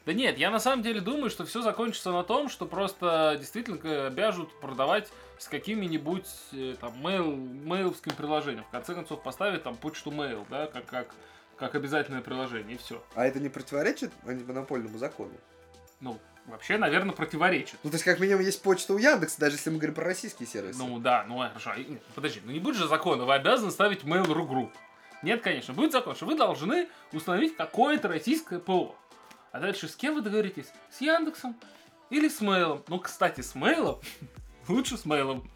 Да 0.06 0.12
нет, 0.12 0.38
я 0.38 0.52
на 0.52 0.60
самом 0.60 0.84
деле 0.84 1.00
думаю, 1.00 1.30
что 1.30 1.46
все 1.46 1.62
закончится 1.62 2.12
на 2.12 2.24
том, 2.24 2.50
что 2.50 2.66
просто 2.66 3.38
действительно 3.40 4.08
обяжут 4.08 4.60
продавать 4.60 5.10
с 5.44 5.48
какими-нибудь 5.50 6.28
э, 6.54 6.76
там 6.80 6.94
мейл, 7.04 7.36
мейловским 7.36 8.14
приложением. 8.16 8.64
В 8.64 8.70
конце 8.70 8.96
концов 8.96 9.22
поставить 9.24 9.64
там 9.64 9.76
почту 9.76 10.10
mail, 10.10 10.46
да, 10.50 10.68
как, 10.68 10.86
как, 10.86 11.16
как 11.58 11.76
обязательное 11.76 12.22
приложение, 12.22 12.76
и 12.76 12.78
все. 12.78 13.04
А 13.14 13.26
это 13.26 13.42
не 13.42 13.50
противоречит 13.50 14.12
антимонопольному 14.26 14.98
закону? 14.98 15.34
Ну, 16.00 16.18
вообще, 16.46 16.78
наверное, 16.78 17.14
противоречит. 17.14 17.78
Ну, 17.84 17.90
то 17.90 17.96
есть, 17.96 18.06
как 18.06 18.22
минимум, 18.22 18.42
есть 18.42 18.62
почта 18.62 18.94
у 18.94 18.98
Яндекса, 18.98 19.38
даже 19.42 19.58
если 19.58 19.70
мы 19.70 19.78
говорим 19.78 19.96
про 19.96 20.06
российские 20.06 20.48
сервисы. 20.48 20.80
Ну 20.80 20.98
да, 21.00 21.26
ну 21.28 21.42
а, 21.42 21.50
хорошо. 21.50 21.74
и- 21.74 21.98
Подожди, 22.16 22.42
ну 22.46 22.52
не 22.54 22.60
будет 22.60 22.78
же 22.78 22.88
закона, 22.88 23.26
вы 23.26 23.34
обязаны 23.34 23.72
ставить 23.72 24.04
Mail.ru 24.04 24.48
Group. 24.48 24.72
Нет, 25.24 25.42
конечно. 25.42 25.74
Будет 25.74 25.92
закон, 25.92 26.16
что 26.16 26.26
вы 26.26 26.36
должны 26.38 26.88
установить 27.12 27.58
какое-то 27.58 28.08
российское 28.08 28.60
ПО. 28.60 28.96
А 29.52 29.60
дальше 29.60 29.90
с 29.90 29.96
кем 29.98 30.16
вы 30.16 30.22
договоритесь? 30.22 30.68
С 30.90 31.02
Яндексом 31.02 31.56
или 32.10 32.30
с 32.30 32.40
Мейлом? 32.40 32.82
Ну, 32.88 33.00
кстати, 33.00 33.42
с 33.42 33.56
Мейлом 33.56 34.00
лучше 34.68 34.98
с 34.98 35.06
Мейлом. 35.06 35.50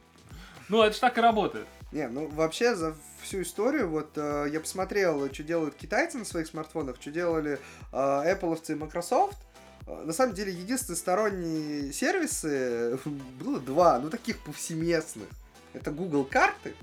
Ну, 0.70 0.82
это 0.82 0.96
ж 0.96 1.00
так 1.00 1.18
и 1.18 1.22
работает. 1.22 1.68
Не, 1.92 2.10
ну 2.10 2.28
вообще 2.28 2.76
за 2.76 2.96
всю 3.22 3.42
историю, 3.42 3.90
вот 3.90 4.12
э, 4.18 4.48
я 4.52 4.60
посмотрел, 4.60 5.34
что 5.34 5.44
делают 5.44 5.76
китайцы 5.76 6.18
на 6.18 6.26
своих 6.26 6.48
смартфонах, 6.48 6.98
что 7.00 7.12
делали 7.12 7.60
э, 7.94 7.96
Apple 7.96 8.62
и 8.68 8.76
Microsoft. 8.76 9.38
Э, 9.86 10.04
на 10.04 10.12
самом 10.12 10.36
деле, 10.36 10.52
единственные 10.52 10.98
сторонние 10.98 11.94
сервисы 11.94 13.00
было 13.40 13.62
два, 13.62 14.00
ну 14.00 14.10
таких 14.10 14.40
повсеместных. 14.40 15.30
Это 15.74 15.92
Google 15.92 16.26
карты 16.26 16.74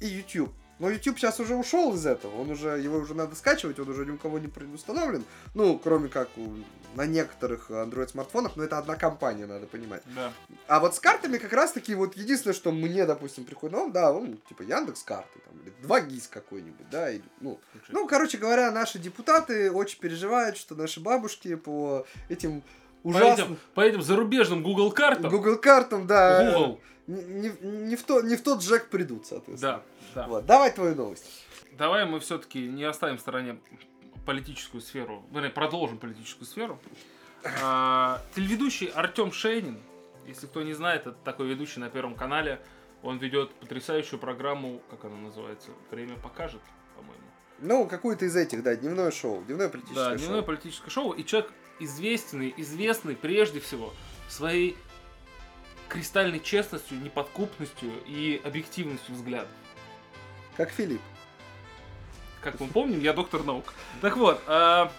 и 0.00 0.06
YouTube. 0.06 0.52
Но 0.82 0.90
YouTube 0.90 1.16
сейчас 1.16 1.38
уже 1.38 1.54
ушел 1.54 1.94
из 1.94 2.04
этого, 2.04 2.40
он 2.40 2.50
уже, 2.50 2.70
его 2.70 2.98
уже 2.98 3.14
надо 3.14 3.36
скачивать, 3.36 3.78
он 3.78 3.88
уже 3.88 4.04
ни 4.04 4.10
у 4.10 4.18
кого 4.18 4.40
не 4.40 4.48
предустановлен. 4.48 5.22
Ну, 5.54 5.78
кроме 5.78 6.08
как 6.08 6.28
у, 6.36 6.56
на 6.96 7.06
некоторых 7.06 7.70
Android 7.70 8.08
смартфонах, 8.08 8.56
но 8.56 8.64
это 8.64 8.78
одна 8.78 8.96
компания, 8.96 9.46
надо 9.46 9.68
понимать. 9.68 10.02
Да. 10.06 10.32
А 10.66 10.80
вот 10.80 10.96
с 10.96 10.98
картами 10.98 11.38
как 11.38 11.52
раз 11.52 11.70
таки 11.70 11.94
вот 11.94 12.16
единственное, 12.16 12.52
что 12.52 12.72
мне, 12.72 13.06
допустим, 13.06 13.44
приходит 13.44 13.76
на 13.76 13.82
ум, 13.84 13.92
да, 13.92 14.12
ну, 14.12 14.36
типа 14.48 14.62
Яндекс 14.62 15.04
карты, 15.04 15.38
там, 15.44 15.54
или 15.60 15.72
2GIS 15.86 16.28
какой-нибудь, 16.28 16.90
да, 16.90 17.12
или, 17.12 17.22
ну, 17.40 17.60
ну, 17.90 18.08
короче 18.08 18.38
говоря, 18.38 18.72
наши 18.72 18.98
депутаты 18.98 19.70
очень 19.70 20.00
переживают, 20.00 20.56
что 20.56 20.74
наши 20.74 20.98
бабушки 20.98 21.54
по 21.54 22.04
этим 22.28 22.64
этим, 23.04 23.56
по 23.74 23.82
этим 23.82 24.02
зарубежным 24.02 24.64
Google 24.64 24.90
картам. 24.90 25.30
Google 25.30 25.58
картам, 25.58 26.08
да. 26.08 26.52
Google. 26.52 26.80
Не, 27.06 27.22
не- 27.22 27.52
не 27.62 27.96
в 27.96 28.02
то, 28.02 28.20
не 28.20 28.36
в 28.36 28.42
тот 28.42 28.60
джек 28.60 28.88
придут, 28.88 29.26
соответственно. 29.26 29.76
Да, 29.78 29.82
да. 30.14 30.26
Вот, 30.26 30.46
давай 30.46 30.70
твою 30.72 30.94
новость. 30.94 31.46
Давай 31.72 32.04
мы 32.04 32.20
все-таки 32.20 32.66
не 32.66 32.84
оставим 32.84 33.16
в 33.16 33.20
стороне 33.20 33.58
политическую 34.26 34.80
сферу, 34.80 35.24
вернее, 35.30 35.50
продолжим 35.50 35.98
политическую 35.98 36.46
сферу. 36.46 36.78
А, 37.62 38.20
телеведущий 38.34 38.86
Артем 38.86 39.32
Шейнин, 39.32 39.80
если 40.26 40.46
кто 40.46 40.62
не 40.62 40.74
знает, 40.74 41.06
это 41.06 41.16
такой 41.24 41.48
ведущий 41.48 41.80
на 41.80 41.90
Первом 41.90 42.14
канале. 42.14 42.60
Он 43.02 43.18
ведет 43.18 43.52
потрясающую 43.54 44.20
программу, 44.20 44.80
как 44.90 45.04
она 45.04 45.16
называется, 45.16 45.70
«Время 45.90 46.16
покажет», 46.18 46.60
по-моему. 46.94 47.24
Ну, 47.58 47.88
какую-то 47.88 48.26
из 48.26 48.36
этих, 48.36 48.62
да, 48.62 48.76
дневное 48.76 49.10
шоу, 49.10 49.42
дневное 49.42 49.68
политическое 49.68 49.94
Да, 49.96 50.08
шоу. 50.10 50.18
дневное 50.18 50.42
политическое 50.42 50.90
шоу. 50.90 51.12
И 51.12 51.24
человек 51.24 51.50
известный, 51.80 52.54
известный 52.56 53.16
прежде 53.16 53.58
всего 53.58 53.92
своей 54.28 54.76
кристальной 55.88 56.38
честностью, 56.40 57.00
неподкупностью 57.00 57.90
и 58.06 58.40
объективностью 58.44 59.14
взглядов. 59.14 59.50
Как 60.56 60.70
Филипп. 60.70 61.00
Как 62.40 62.58
мы 62.60 62.66
помним, 62.66 63.00
я 63.00 63.12
доктор 63.12 63.44
наук. 63.44 63.72
Так 64.00 64.16
вот, 64.16 64.42
а, 64.46 64.92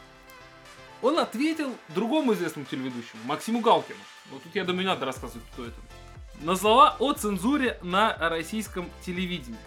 он 1.02 1.20
ответил 1.20 1.76
другому 1.90 2.34
известному 2.34 2.66
телеведущему, 2.66 3.22
Максиму 3.26 3.60
Галкину. 3.60 4.00
Вот 4.32 4.42
тут 4.42 4.56
я 4.56 4.64
думаю, 4.64 4.84
не 4.84 4.88
надо 4.88 5.06
рассказывать, 5.06 5.46
кто 5.52 5.66
это. 5.66 5.76
На 6.42 6.56
слова 6.56 6.96
о 7.00 7.14
цензуре 7.14 7.78
на 7.84 8.18
российском 8.18 8.90
телевидении. 9.06 9.60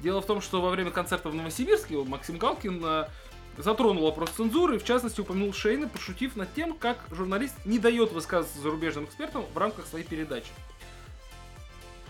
Дело 0.00 0.20
в 0.20 0.26
том, 0.26 0.40
что 0.40 0.60
во 0.60 0.70
время 0.70 0.90
концерта 0.90 1.30
в 1.30 1.34
Новосибирске 1.34 1.96
Максим 1.96 2.36
Галкин 2.36 2.82
а, 2.84 3.08
затронул 3.56 4.04
вопрос 4.04 4.30
цензуры, 4.30 4.78
в 4.78 4.84
частности 4.84 5.20
упомянул 5.20 5.54
Шейна, 5.54 5.88
пошутив 5.88 6.36
над 6.36 6.52
тем, 6.54 6.74
как 6.74 6.98
журналист 7.10 7.54
не 7.64 7.78
дает 7.78 8.12
высказываться 8.12 8.60
зарубежным 8.60 9.04
экспертам 9.04 9.46
в 9.54 9.56
рамках 9.56 9.86
своей 9.86 10.04
передачи. 10.04 10.50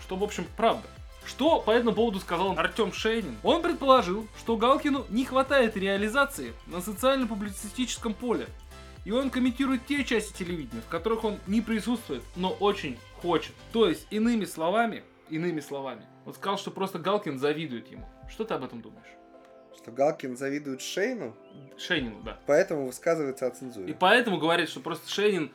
Что, 0.00 0.16
в 0.16 0.24
общем, 0.24 0.46
правда. 0.56 0.88
Что 1.26 1.60
по 1.60 1.70
этому 1.70 1.94
поводу 1.94 2.20
сказал 2.20 2.58
Артем 2.58 2.92
Шейнин? 2.92 3.36
Он 3.42 3.62
предположил, 3.62 4.26
что 4.38 4.56
Галкину 4.56 5.06
не 5.08 5.24
хватает 5.24 5.76
реализации 5.76 6.52
на 6.66 6.80
социально-публицистическом 6.80 8.14
поле. 8.14 8.46
И 9.04 9.10
он 9.10 9.30
комментирует 9.30 9.86
те 9.86 10.04
части 10.04 10.36
телевидения, 10.36 10.80
в 10.80 10.88
которых 10.88 11.24
он 11.24 11.38
не 11.46 11.60
присутствует, 11.60 12.22
но 12.36 12.50
очень 12.50 12.98
хочет. 13.20 13.52
То 13.72 13.88
есть, 13.88 14.06
иными 14.10 14.44
словами, 14.44 15.02
иными 15.28 15.60
словами, 15.60 16.06
он 16.24 16.34
сказал, 16.34 16.58
что 16.58 16.70
просто 16.70 16.98
Галкин 16.98 17.38
завидует 17.38 17.90
ему. 17.90 18.06
Что 18.30 18.44
ты 18.44 18.54
об 18.54 18.64
этом 18.64 18.80
думаешь? 18.80 19.08
Что 19.76 19.92
Галкин 19.92 20.36
завидует 20.36 20.80
Шейну, 20.80 21.36
Шейнину, 21.76 22.22
да. 22.22 22.38
поэтому 22.46 22.86
высказывается 22.86 23.46
о 23.46 23.50
цензуре. 23.50 23.92
И 23.92 23.94
поэтому 23.94 24.38
говорит, 24.38 24.70
что 24.70 24.80
просто 24.80 25.10
Шейнин 25.10 25.52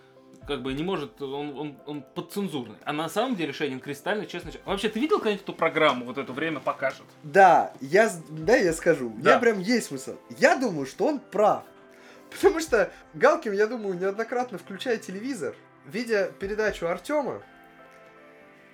как 0.50 0.64
бы 0.64 0.74
не 0.74 0.84
может, 0.84 1.22
он, 1.22 1.58
он, 1.58 1.78
он 1.86 2.02
подцензурный. 2.02 2.76
А 2.84 2.92
на 2.92 3.08
самом 3.08 3.36
деле 3.36 3.54
Шейнин 3.54 3.80
кристально 3.80 4.26
человек. 4.26 4.60
Вообще, 4.66 4.90
ты 4.90 5.00
видел 5.00 5.18
когда-нибудь 5.18 5.44
эту 5.44 5.54
программу, 5.54 6.06
вот 6.06 6.18
это 6.18 6.34
время 6.34 6.60
покажет? 6.60 7.06
Да, 7.24 7.72
я, 7.80 8.12
да, 8.30 8.56
я 8.56 8.74
скажу. 8.74 9.14
Да. 9.18 9.32
меня 9.32 9.40
прям 9.40 9.60
есть 9.60 9.88
смысл. 9.88 10.16
Я 10.40 10.58
думаю, 10.58 10.88
что 10.88 11.06
он 11.06 11.20
прав. 11.20 11.64
Потому 12.32 12.60
что 12.60 12.92
Галкин, 13.14 13.54
я 13.54 13.68
думаю, 13.68 13.98
неоднократно 13.98 14.58
включая 14.58 14.98
телевизор, 14.98 15.56
видя 15.86 16.32
передачу 16.40 16.88
Артема, 16.88 17.44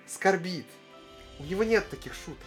скорбит. 0.06 0.66
У 1.38 1.44
него 1.44 1.62
нет 1.62 1.88
таких 1.90 2.14
шуток. 2.14 2.38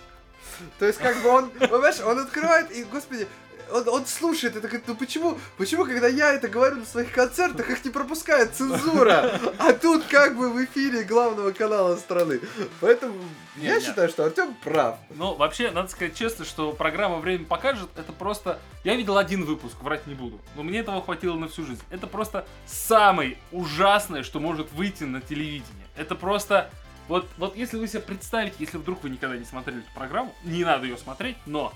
То 0.79 0.87
есть, 0.87 0.97
как 0.97 1.21
бы 1.21 1.29
он, 1.29 1.49
понимаешь, 1.51 1.99
он 1.99 2.17
открывает 2.17 2.71
и, 2.71 2.83
господи, 2.83 3.27
он, 3.71 3.87
он 3.87 4.05
слушает 4.05 4.55
и 4.55 4.59
такой, 4.59 4.81
ну 4.87 4.95
почему, 4.95 5.37
почему, 5.57 5.85
когда 5.85 6.07
я 6.07 6.33
это 6.33 6.47
говорю 6.47 6.77
на 6.77 6.85
своих 6.85 7.11
концертах, 7.11 7.69
их 7.69 7.83
не 7.85 7.91
пропускает 7.91 8.53
цензура, 8.55 9.39
а 9.57 9.73
тут 9.73 10.03
как 10.05 10.35
бы 10.35 10.49
в 10.51 10.63
эфире 10.65 11.03
главного 11.03 11.51
канала 11.51 11.95
страны. 11.97 12.39
Поэтому 12.81 13.15
Не, 13.55 13.67
я 13.67 13.75
не. 13.75 13.81
считаю, 13.85 14.09
что 14.09 14.25
Артем 14.25 14.55
прав. 14.63 14.97
Ну, 15.11 15.35
вообще, 15.35 15.71
надо 15.71 15.89
сказать 15.89 16.15
честно, 16.15 16.45
что 16.45 16.71
программа 16.73 17.17
«Время 17.17 17.45
покажет» 17.45 17.89
это 17.95 18.11
просто... 18.11 18.59
Я 18.83 18.95
видел 18.95 19.17
один 19.17 19.43
выпуск, 19.45 19.75
врать 19.81 20.07
не 20.07 20.15
буду, 20.15 20.39
но 20.55 20.63
мне 20.63 20.79
этого 20.79 21.01
хватило 21.01 21.35
на 21.35 21.47
всю 21.47 21.65
жизнь. 21.65 21.81
Это 21.89 22.07
просто 22.07 22.47
самое 22.65 23.37
ужасное, 23.51 24.23
что 24.23 24.39
может 24.39 24.71
выйти 24.71 25.03
на 25.03 25.21
телевидении. 25.21 25.85
Это 25.95 26.15
просто... 26.15 26.69
Вот, 27.07 27.27
вот 27.37 27.55
если 27.55 27.77
вы 27.77 27.87
себе 27.87 28.01
представите, 28.01 28.55
если 28.59 28.77
вдруг 28.77 29.01
вы 29.01 29.09
никогда 29.09 29.35
не 29.35 29.43
смотрели 29.43 29.79
эту 29.79 29.91
программу, 29.95 30.31
не 30.43 30.63
надо 30.63 30.85
ее 30.85 30.95
смотреть, 30.95 31.37
но 31.47 31.73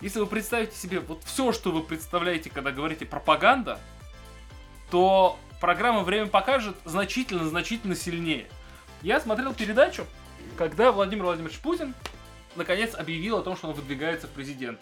если 0.00 0.20
вы 0.20 0.26
представите 0.26 0.76
себе 0.76 1.00
вот 1.00 1.24
все, 1.24 1.52
что 1.52 1.70
вы 1.70 1.82
представляете, 1.82 2.50
когда 2.50 2.70
говорите 2.70 3.04
пропаганда, 3.06 3.80
то 4.90 5.38
программа 5.60 6.02
«Время 6.02 6.28
покажет» 6.28 6.76
значительно-значительно 6.84 7.94
сильнее. 7.94 8.48
Я 9.02 9.20
смотрел 9.20 9.54
передачу, 9.54 10.06
когда 10.56 10.92
Владимир 10.92 11.24
Владимирович 11.24 11.58
Путин 11.58 11.94
наконец 12.56 12.94
объявил 12.94 13.38
о 13.38 13.42
том, 13.42 13.56
что 13.56 13.68
он 13.68 13.74
выдвигается 13.74 14.26
в 14.26 14.30
президенты. 14.30 14.80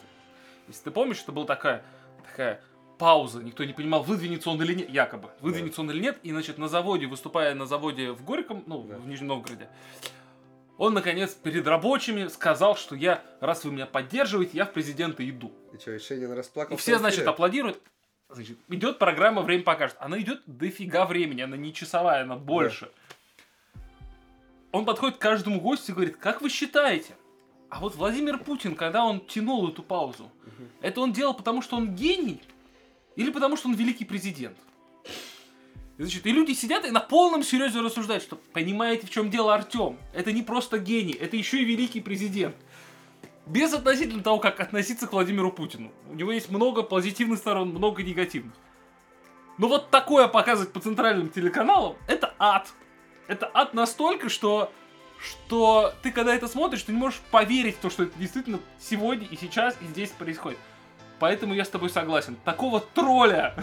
Если 0.69 0.85
ты 0.85 0.91
помнишь, 0.91 1.23
это 1.23 1.33
была 1.33 1.47
такая, 1.47 1.83
такая 2.29 2.61
пауза, 2.99 3.43
никто 3.43 3.65
не 3.65 3.73
понимал, 3.73 4.03
выдвинется 4.03 4.51
он 4.51 4.63
или 4.63 4.75
нет, 4.75 4.91
якобы, 4.91 5.29
выдвинется 5.41 5.83
он 5.83 5.91
или 5.91 6.01
нет, 6.01 6.19
и, 6.23 6.31
значит, 6.31 6.57
на 6.59 6.67
заводе, 6.69 7.07
выступая 7.07 7.55
на 7.55 7.67
заводе 7.67 8.13
в 8.13 8.25
Горьком, 8.25 8.65
ну, 8.67 8.83
Да. 8.85 8.97
в 8.97 9.07
Нижнем 9.07 9.29
Новгороде, 9.29 9.69
он, 10.79 10.95
наконец, 10.95 11.33
перед 11.35 11.67
рабочими 11.67 12.29
сказал, 12.29 12.77
что 12.77 12.95
я, 12.95 13.23
раз 13.41 13.65
вы 13.65 13.73
меня 13.73 13.87
поддерживаете, 13.87 14.59
я 14.59 14.67
в 14.67 14.73
президенты 14.73 15.29
иду. 15.29 15.53
И 15.73 15.79
что, 15.79 15.93
и 15.93 15.99
Шейнин 15.99 16.33
расплакался? 16.33 16.75
И 16.75 16.79
все, 16.81 16.99
значит, 16.99 17.27
аплодируют. 17.27 17.81
Значит, 18.29 18.59
идет 18.69 18.99
программа 18.99 19.43
«Время 19.43 19.63
покажет». 19.63 19.97
Она 20.01 20.21
идет 20.21 20.43
дофига 20.47 21.07
времени, 21.07 21.43
она 21.43 21.57
не 21.57 21.73
часовая, 21.73 22.23
она 22.23 22.37
больше. 22.37 22.91
Он 24.73 24.85
подходит 24.85 25.17
к 25.17 25.21
каждому 25.21 25.61
гостю 25.61 25.93
и 25.93 25.95
говорит, 25.95 26.17
как 26.17 26.43
вы 26.43 26.51
считаете? 26.51 27.15
А 27.71 27.81
вот 27.81 27.95
Владимир 27.95 28.39
Путин, 28.39 28.75
когда 28.75 29.05
он 29.05 29.21
тянул 29.21 29.69
эту 29.69 29.83
паузу, 29.83 30.31
Мгм. 30.45 30.69
это 30.83 31.01
он 31.01 31.13
делал 31.13 31.35
потому, 31.35 31.63
что 31.63 31.77
он 31.77 31.95
гений? 31.95 32.41
Или 33.15 33.31
потому, 33.31 33.57
что 33.57 33.69
он 33.69 33.75
великий 33.75 34.05
президент? 34.05 34.57
И, 35.99 36.03
Значит, 36.03 36.27
и 36.27 36.33
люди 36.33 36.53
сидят 36.53 36.85
и 36.87 36.91
на 36.91 37.01
полном 37.01 37.43
серьезе 37.43 37.81
рассуждают, 37.81 38.23
что 38.23 38.37
понимаете, 38.53 39.07
в 39.07 39.11
чем 39.11 39.31
дело 39.31 39.55
Артем? 39.55 39.99
Это 40.13 40.33
не 40.33 40.43
просто 40.43 40.79
гений, 40.79 41.15
это 41.15 41.37
еще 41.37 41.63
и 41.63 41.65
великий 41.65 42.01
президент. 42.01 42.57
Без 43.47 43.73
относительно 43.73 44.23
того, 44.23 44.39
как 44.39 44.61
относиться 44.61 45.07
к 45.07 45.13
Владимиру 45.13 45.53
Путину. 45.53 45.93
У 46.11 46.15
него 46.15 46.33
есть 46.33 46.51
много 46.51 46.83
позитивных 46.83 47.39
сторон, 47.39 47.71
много 47.71 48.03
негативных. 48.03 48.55
Но 49.57 49.69
вот 49.69 49.91
такое 49.91 50.29
показывать 50.29 50.73
по 50.73 50.81
центральным 50.81 51.31
телеканалам, 51.31 51.97
это 52.09 52.35
ад. 52.39 52.69
Это 53.29 53.51
ад 53.55 53.73
настолько, 53.73 54.29
что, 54.29 54.71
что 55.19 55.95
ты 56.03 56.11
когда 56.11 56.35
это 56.35 56.49
смотришь, 56.49 56.83
ты 56.83 56.93
не 56.93 56.99
можешь 56.99 57.21
поверить 57.31 57.77
в 57.77 57.81
то, 57.81 57.89
что 57.89 58.03
это 58.03 58.19
действительно 58.19 58.61
сегодня 58.79 59.27
и 59.31 59.37
сейчас 59.37 59.77
и 59.81 59.87
здесь 59.87 60.11
происходит. 60.11 60.59
Поэтому 61.19 61.55
я 61.55 61.65
с 61.65 61.69
тобой 61.69 61.91
согласен. 61.91 62.37
Такого 62.45 62.81
тролля, 62.81 63.55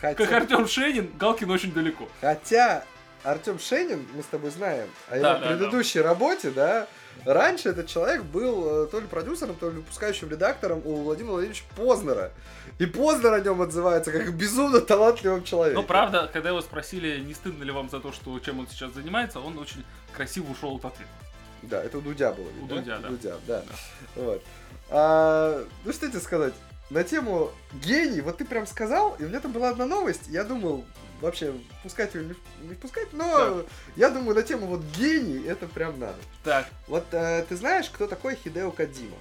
как 0.00 0.16
Хотя, 0.16 0.36
Артем 0.36 0.66
Шенин, 0.66 1.10
Галкин 1.18 1.50
очень 1.50 1.72
далеко. 1.72 2.08
хотя 2.20 2.84
Артем 3.22 3.58
Шенин, 3.58 4.06
мы 4.14 4.22
с 4.22 4.26
тобой 4.26 4.50
знаем 4.50 4.88
о 5.08 5.16
его 5.16 5.22
Да, 5.22 5.38
да, 5.38 5.46
предыдущей 5.46 6.00
работе, 6.00 6.50
да, 6.50 6.88
раньше 7.24 7.68
этот 7.68 7.86
человек 7.86 8.22
был 8.24 8.84
э, 8.84 8.86
то 8.88 8.98
ли 8.98 9.06
продюсером, 9.06 9.54
то 9.54 9.70
ли 9.70 9.76
выпускающим 9.76 10.28
редактором 10.28 10.80
у 10.84 11.02
Владимира 11.02 11.34
Владимировича 11.34 11.64
Познера. 11.76 12.32
И 12.78 12.86
Познер 12.86 13.34
о 13.34 13.40
нем 13.40 13.62
отзывается 13.62 14.10
как 14.10 14.34
безумно 14.34 14.80
талантливом 14.80 15.44
человеке. 15.44 15.76
Но 15.76 15.84
правда, 15.84 16.28
когда 16.32 16.48
его 16.48 16.60
спросили, 16.62 17.20
не 17.20 17.34
стыдно 17.34 17.62
ли 17.62 17.70
вам 17.70 17.90
за 17.90 18.00
то, 18.00 18.12
что 18.12 18.36
чем 18.40 18.58
он 18.58 18.66
сейчас 18.66 18.92
занимается, 18.92 19.38
он 19.38 19.58
очень 19.58 19.84
красиво 20.12 20.50
ушел 20.50 20.76
от 20.76 20.84
ответа. 20.86 21.10
Да, 21.62 21.80
это 21.80 21.98
у 21.98 22.00
Дудя 22.00 22.32
было. 22.32 22.48
У 22.60 22.66
да? 22.66 22.74
Дудя, 22.76 22.98
да. 22.98 23.08
Дудя, 23.08 23.36
да. 23.46 23.62
Вот. 24.16 24.42
А, 24.90 25.64
ну 25.84 25.92
что 25.92 26.08
тебе 26.08 26.18
сказать? 26.18 26.54
На 26.92 27.04
тему 27.04 27.50
гений, 27.72 28.20
вот 28.20 28.36
ты 28.36 28.44
прям 28.44 28.66
сказал, 28.66 29.16
и 29.18 29.24
у 29.24 29.28
меня 29.28 29.40
там 29.40 29.50
была 29.50 29.70
одна 29.70 29.86
новость, 29.86 30.24
я 30.28 30.44
думал, 30.44 30.84
вообще, 31.22 31.54
пускать 31.82 32.14
ее, 32.14 32.24
не, 32.24 32.34
не 32.68 32.74
пускать, 32.74 33.14
но 33.14 33.64
я 33.96 34.10
думаю, 34.10 34.34
на 34.34 34.42
тему 34.42 34.66
вот 34.66 34.82
гений, 34.94 35.42
это 35.46 35.66
прям 35.66 35.98
надо. 35.98 36.18
Так, 36.44 36.66
Вот 36.88 37.04
э, 37.12 37.46
ты 37.48 37.56
знаешь, 37.56 37.88
кто 37.88 38.06
такой 38.06 38.36
Хидео 38.36 38.70
Кадима? 38.72 39.16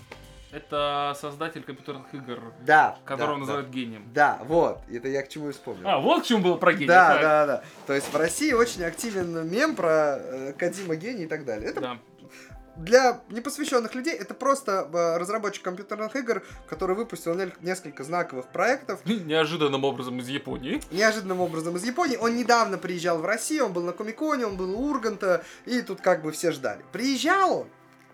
это 0.51 1.16
создатель 1.18 1.63
компьютерных 1.63 2.13
игр, 2.13 2.51
Да. 2.66 2.98
которого 3.06 3.36
да, 3.36 3.40
называют 3.40 3.70
гением. 3.70 4.04
Да, 4.13 4.36
да, 4.40 4.44
вот, 4.44 4.80
это 4.92 5.08
я 5.08 5.22
к 5.22 5.30
чему 5.30 5.48
и 5.48 5.54
вспомнил. 5.54 5.88
А, 5.88 6.00
вот 6.00 6.24
к 6.24 6.25
чему 6.25 6.44
было 6.44 6.58
про 6.58 6.74
гения. 6.74 6.88
да, 6.88 7.08
так. 7.13 7.22
да, 7.22 7.46
да. 7.46 7.63
То 7.88 7.94
есть 7.94 8.12
в 8.12 8.18
России 8.18 8.51
очень 8.51 8.84
активен 8.84 9.50
мем 9.50 9.78
про 9.78 10.18
э, 10.20 10.54
Кадима 10.58 10.98
гений 10.98 11.24
и 11.24 11.28
так 11.28 11.46
далее. 11.46 11.70
Это 11.70 11.80
Да. 11.80 11.98
Для 12.78 13.22
непосвященных 13.30 13.96
людей 13.96 14.16
это 14.16 14.34
просто 14.34 14.90
э, 14.92 15.18
разработчик 15.18 15.63
компьютерных 15.63 16.16
игр, 16.16 16.42
который 16.68 16.96
выпустил 16.96 17.36
не- 17.36 17.54
несколько 17.62 18.04
знаковых 18.04 18.48
проектов. 18.48 19.01
Неожиданным 19.06 19.84
образом 19.84 20.20
из 20.20 20.28
Японии. 20.28 20.82
Неожиданным 20.92 21.42
образом 21.42 21.75
из 21.75 21.84
Японии. 21.84 22.18
Он 22.18 22.36
недавно 22.36 22.78
приезжал 22.78 23.20
в 23.20 23.25
Россию, 23.25 23.66
он 23.66 23.74
был 23.74 23.84
на 23.84 23.92
Комиконе, 23.92 24.46
он 24.46 24.58
был 24.58 24.74
у 24.80 24.90
Урганта, 24.90 25.44
и 25.66 25.82
тут 25.82 26.01
как 26.01 26.22
бы 26.22 26.32
все 26.32 26.51
ждали. 26.51 26.84
Приезжал 26.92 27.62
он 27.62 27.68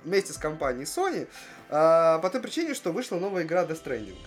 вместе 0.04 0.34
с 0.34 0.38
компанией 0.38 0.86
Sony 0.86 1.28
а, 1.70 2.20
по 2.20 2.30
той 2.30 2.42
причине, 2.42 2.74
что 2.74 2.92
вышла 2.92 3.18
новая 3.18 3.44
игра 3.44 3.64
Death 3.64 3.84
Stranding. 3.84 4.18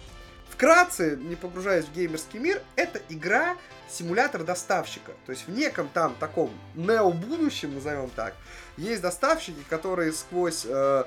Вкратце, 0.49 1.17
не 1.17 1.37
погружаясь 1.37 1.87
в 1.87 1.93
геймерский 1.95 2.39
мир, 2.39 2.63
это 2.77 3.01
игра 3.09 3.57
симулятор 3.91 4.45
доставщика. 4.45 5.13
То 5.27 5.33
есть 5.33 5.47
в 5.47 5.51
неком 5.51 5.89
там 5.89 6.15
таком 6.19 6.51
нео-будущем, 6.75 7.75
назовем 7.75 8.11
так, 8.11 8.35
есть 8.77 9.03
доставщики, 9.03 9.63
которые 9.69 10.13
сквозь 10.13 10.65
э, 10.67 11.05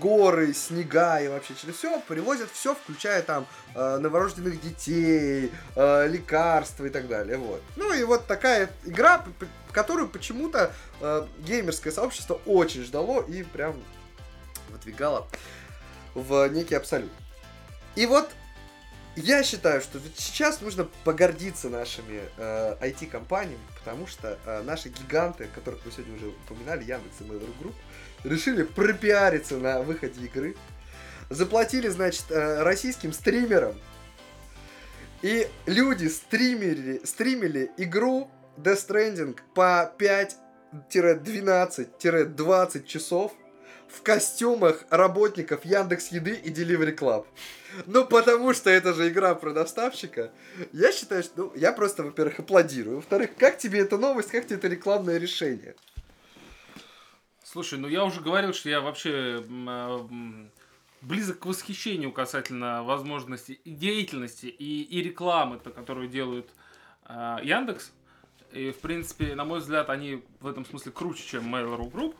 горы, 0.00 0.52
снега 0.54 1.20
и 1.20 1.28
вообще 1.28 1.54
через 1.54 1.76
все 1.76 2.00
привозят 2.00 2.50
все, 2.52 2.74
включая 2.74 3.22
там 3.22 3.46
э, 3.74 3.98
новорожденных 3.98 4.60
детей, 4.60 5.52
э, 5.76 6.08
лекарства 6.08 6.86
и 6.86 6.90
так 6.90 7.06
далее. 7.08 7.38
Вот. 7.38 7.62
Ну 7.76 7.92
и 7.92 8.02
вот 8.02 8.26
такая 8.26 8.70
игра, 8.84 9.24
которую 9.72 10.08
почему-то 10.08 10.72
э, 11.00 11.26
геймерское 11.38 11.92
сообщество 11.92 12.40
очень 12.46 12.82
ждало 12.82 13.22
и 13.22 13.42
прям 13.42 13.80
выдвигало 14.70 15.28
в 16.14 16.48
некий 16.48 16.74
абсолют. 16.74 17.12
И 17.94 18.06
вот 18.06 18.30
я 19.22 19.42
считаю, 19.42 19.80
что 19.80 19.98
сейчас 20.16 20.60
нужно 20.60 20.88
погордиться 21.04 21.68
нашими 21.68 22.20
э, 22.36 22.76
IT-компаниями, 22.80 23.62
потому 23.78 24.06
что 24.06 24.38
э, 24.44 24.62
наши 24.62 24.88
гиганты, 24.88 25.48
которых 25.54 25.80
мы 25.84 25.92
сегодня 25.92 26.14
уже 26.16 26.28
упоминали, 26.28 26.80
Яндекс 26.80 27.20
и 27.20 27.24
Mail.ru 27.24 27.52
Group, 27.60 27.74
решили 28.24 28.62
пропиариться 28.62 29.56
на 29.58 29.80
выходе 29.82 30.24
игры, 30.24 30.56
заплатили, 31.28 31.88
значит, 31.88 32.30
э, 32.30 32.62
российским 32.62 33.12
стримерам, 33.12 33.74
и 35.22 35.48
люди 35.66 36.06
стримили, 36.06 37.00
стримили 37.04 37.70
игру 37.76 38.30
Death 38.56 38.88
Stranding 38.88 39.38
по 39.54 39.92
5-12-20 40.92 42.86
часов 42.86 43.32
в 43.92 44.02
костюмах 44.02 44.84
работников 44.90 45.64
Яндекс 45.64 46.08
Еды 46.12 46.34
и 46.34 46.50
Delivery 46.50 46.96
Club. 46.96 47.26
Ну, 47.86 48.04
потому 48.04 48.54
что 48.54 48.70
это 48.70 48.94
же 48.94 49.08
игра 49.08 49.34
про 49.34 49.52
доставщика. 49.52 50.32
Я 50.72 50.92
считаю, 50.92 51.22
что... 51.22 51.32
Ну, 51.36 51.52
я 51.54 51.72
просто, 51.72 52.02
во-первых, 52.02 52.40
аплодирую. 52.40 52.96
Во-вторых, 52.96 53.30
как 53.36 53.58
тебе 53.58 53.80
эта 53.80 53.98
новость, 53.98 54.30
как 54.30 54.46
тебе 54.46 54.56
это 54.56 54.68
рекламное 54.68 55.18
решение? 55.18 55.74
Слушай, 57.44 57.80
ну 57.80 57.88
я 57.88 58.04
уже 58.04 58.20
говорил, 58.20 58.52
что 58.52 58.68
я 58.68 58.80
вообще 58.80 59.44
а, 59.68 60.08
близок 61.00 61.40
к 61.40 61.46
восхищению 61.46 62.12
касательно 62.12 62.84
возможности 62.84 63.52
и 63.64 63.72
деятельности 63.72 64.46
и, 64.46 64.82
и 64.82 65.02
рекламы, 65.02 65.58
то, 65.58 65.70
которую 65.70 66.08
делают 66.08 66.48
а, 67.04 67.40
Яндекс. 67.42 67.92
И, 68.52 68.70
в 68.70 68.78
принципе, 68.78 69.34
на 69.34 69.44
мой 69.44 69.60
взгляд, 69.60 69.90
они 69.90 70.22
в 70.40 70.46
этом 70.46 70.64
смысле 70.64 70.92
круче, 70.92 71.24
чем 71.24 71.52
Mail.ru 71.52 71.90
Group. 71.90 72.14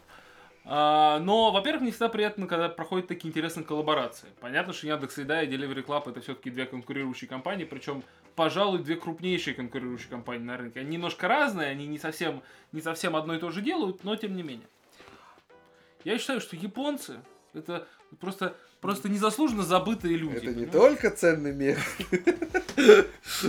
А, 0.64 1.18
но, 1.20 1.51
во-первых, 1.53 1.83
не 1.83 1.90
всегда 1.90 2.09
приятно, 2.09 2.46
когда 2.46 2.68
проходят 2.68 3.09
такие 3.09 3.31
интересные 3.31 3.64
коллаборации. 3.64 4.29
Понятно, 4.40 4.73
что 4.73 4.87
Яндекс 4.87 5.18
Еда 5.18 5.42
и 5.42 5.49
Delivery 5.49 5.85
Club 5.85 6.11
это 6.11 6.20
все-таки 6.20 6.51
две 6.51 6.66
конкурирующие 6.66 7.29
компании, 7.29 7.64
причем, 7.64 8.03
пожалуй, 8.37 8.81
две 8.81 8.96
крупнейшие 8.96 9.55
конкурирующие 9.55 10.09
компании 10.11 10.44
на 10.44 10.57
рынке. 10.57 10.81
Они 10.81 10.90
немножко 10.90 11.29
разные, 11.29 11.68
они 11.68 11.87
не 11.87 11.99
совсем, 11.99 12.42
не 12.73 12.83
совсем 12.83 13.16
одно 13.16 13.35
и 13.35 13.38
то 13.38 13.51
же 13.51 13.62
делают, 13.62 14.05
но 14.05 14.16
тем 14.16 14.37
не 14.37 14.42
менее. 14.42 14.66
Я 16.05 16.18
считаю, 16.18 16.40
что 16.40 16.57
японцы 16.57 17.20
это 17.53 17.87
просто, 18.20 18.57
просто 18.81 19.09
незаслуженно 19.09 19.62
забытые 19.62 20.16
люди. 20.16 20.37
Это 20.37 20.46
не 20.46 20.66
понимаешь? 20.66 20.73
только 20.73 21.11
ценный 21.11 21.53
мир. 21.53 21.79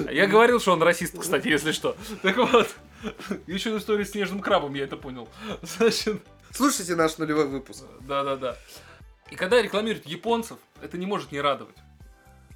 Я 0.09 0.27
говорил, 0.27 0.59
что 0.59 0.73
он 0.73 0.81
расист, 0.81 1.17
кстати, 1.17 1.47
если 1.47 1.71
что. 1.71 1.95
Так 2.21 2.37
вот, 2.37 2.75
еще 3.47 3.71
на 3.71 3.77
истории 3.77 4.03
с 4.03 4.11
снежным 4.11 4.39
крабом 4.39 4.73
я 4.73 4.83
это 4.85 4.97
понял. 4.97 5.27
Значит, 5.61 6.21
Слушайте 6.53 6.95
наш 6.95 7.17
нулевой 7.17 7.47
выпуск. 7.47 7.85
Да-да-да. 8.01 8.57
И 9.29 9.35
когда 9.35 9.61
рекламируют 9.61 10.05
японцев, 10.05 10.59
это 10.81 10.97
не 10.97 11.05
может 11.05 11.31
не 11.31 11.39
радовать. 11.39 11.77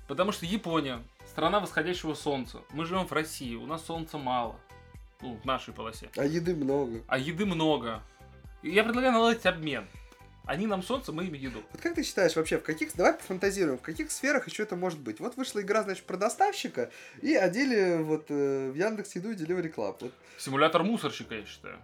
Потому 0.07 0.33
что 0.33 0.45
Япония, 0.45 1.01
страна 1.29 1.59
восходящего 1.59 2.13
солнца. 2.13 2.59
Мы 2.71 2.85
живем 2.85 3.07
в 3.07 3.11
России, 3.13 3.55
у 3.55 3.65
нас 3.65 3.85
солнца 3.85 4.17
мало. 4.17 4.59
Ну, 5.21 5.39
в 5.41 5.45
нашей 5.45 5.73
полосе. 5.73 6.09
А 6.17 6.25
еды 6.25 6.53
много. 6.53 7.01
А 7.07 7.17
еды 7.17 7.45
много. 7.45 8.03
И 8.61 8.69
я 8.69 8.83
предлагаю 8.83 9.13
наладить 9.13 9.45
обмен. 9.45 9.87
Они 10.45 10.67
нам 10.67 10.83
солнце, 10.83 11.11
мы 11.11 11.25
им 11.25 11.33
еду. 11.33 11.63
Вот 11.71 11.81
как 11.81 11.95
ты 11.95 12.03
считаешь 12.03 12.35
вообще, 12.35 12.59
в 12.59 12.63
каких, 12.63 12.95
давай 12.95 13.13
пофантазируем, 13.13 13.79
в 13.79 13.81
каких 13.81 14.11
сферах 14.11 14.47
еще 14.47 14.63
это 14.63 14.75
может 14.75 14.99
быть? 14.99 15.19
Вот 15.19 15.37
вышла 15.37 15.61
игра, 15.61 15.81
значит, 15.83 16.03
про 16.05 16.17
доставщика, 16.17 16.91
и 17.21 17.33
одели 17.33 18.03
вот 18.03 18.25
э, 18.29 18.69
в 18.71 18.75
Яндекс 18.75 19.15
Еду 19.15 19.31
и 19.31 19.35
Delivery 19.35 19.73
Club. 19.73 19.97
Вот 20.01 20.13
Симулятор 20.37 20.83
мусорщика, 20.83 21.33
я 21.33 21.45
считаю. 21.45 21.79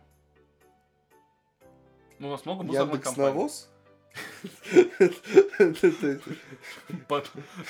Ну, 2.21 2.27
у 2.27 2.31
нас 2.31 2.45
много 2.45 2.61
мусорных 2.61 2.93
Яндекс 2.93 3.15
компаний. 3.15 3.29
Навоз? 3.33 3.69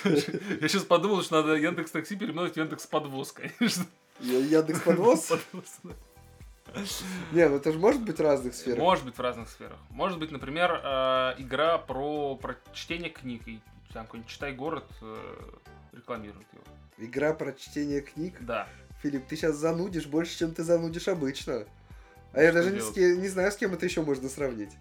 Я 0.03 0.67
сейчас 0.67 0.83
подумал, 0.83 1.21
что 1.21 1.41
надо 1.41 1.55
Яндекс 1.55 1.91
Такси 1.91 2.17
переименовать 2.17 2.55
в 2.55 2.57
Яндекс 2.57 2.85
Подвоз, 2.85 3.31
конечно. 3.31 3.85
Яндекс 4.19 4.81
Подвоз? 4.81 5.31
Не, 7.31 7.47
ну 7.47 7.55
это 7.55 7.71
же 7.71 7.79
может 7.79 8.01
быть 8.01 8.17
в 8.17 8.21
разных 8.21 8.53
сферах. 8.53 8.79
Может 8.79 9.05
быть 9.05 9.17
в 9.17 9.21
разных 9.21 9.47
сферах. 9.49 9.77
Может 9.89 10.19
быть, 10.19 10.31
например, 10.31 10.81
э, 10.83 11.35
игра 11.37 11.77
про, 11.77 12.35
про 12.35 12.57
чтение 12.73 13.09
книг. 13.09 13.47
И 13.47 13.61
там 13.93 14.05
какой-нибудь 14.05 14.31
«Читай 14.31 14.51
город» 14.51 14.85
э, 15.01 15.41
рекламирует 15.93 16.47
его. 16.51 16.63
Игра 16.97 17.33
про 17.33 17.53
чтение 17.53 18.01
книг. 18.01 18.35
Да. 18.41 18.67
Филипп, 19.01 19.27
ты 19.27 19.37
сейчас 19.37 19.55
занудишь 19.55 20.07
больше, 20.07 20.37
чем 20.37 20.53
ты 20.53 20.63
занудишь 20.63 21.07
обычно. 21.07 21.65
А 22.33 22.41
я 22.41 22.51
даже 22.51 22.71
не, 22.71 22.79
с 22.79 22.91
делать? 22.91 22.95
ке- 22.95 23.17
не 23.17 23.27
знаю, 23.27 23.51
с 23.51 23.55
кем 23.57 23.73
это 23.73 23.85
еще 23.85 24.01
можно 24.01 24.29
сравнить. 24.29 24.71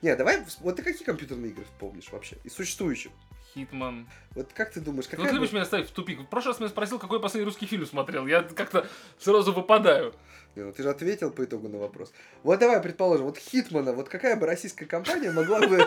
Не, 0.00 0.16
давай, 0.16 0.42
вот 0.60 0.76
ты 0.76 0.82
какие 0.82 1.04
компьютерные 1.04 1.50
игры 1.52 1.64
помнишь 1.78 2.08
вообще? 2.10 2.36
Из 2.44 2.52
существующих? 2.54 3.12
Хитман. 3.54 4.08
Вот 4.34 4.50
как 4.54 4.72
ты 4.72 4.80
думаешь, 4.80 5.04
Ну, 5.04 5.10
какая... 5.18 5.28
ты 5.28 5.34
любишь 5.34 5.52
меня 5.52 5.66
ставить 5.66 5.88
в 5.88 5.92
тупик. 5.92 6.20
В 6.20 6.24
прошлый 6.24 6.52
раз 6.52 6.60
меня 6.60 6.70
спросил, 6.70 6.98
какой 6.98 7.20
последний 7.20 7.44
русский 7.44 7.66
фильм 7.66 7.84
смотрел. 7.84 8.26
Я 8.26 8.42
как-то 8.42 8.86
сразу 9.18 9.52
выпадаю. 9.52 10.14
Не, 10.56 10.62
ну 10.64 10.72
ты 10.72 10.82
же 10.82 10.88
ответил 10.88 11.30
по 11.30 11.44
итогу 11.44 11.68
на 11.68 11.76
вопрос. 11.78 12.12
Вот 12.42 12.58
давай 12.58 12.80
предположим, 12.80 13.26
вот 13.26 13.36
Хитмана, 13.36 13.92
вот 13.92 14.08
какая 14.08 14.36
бы 14.36 14.46
российская 14.46 14.86
компания 14.86 15.30
могла 15.30 15.60
бы... 15.60 15.86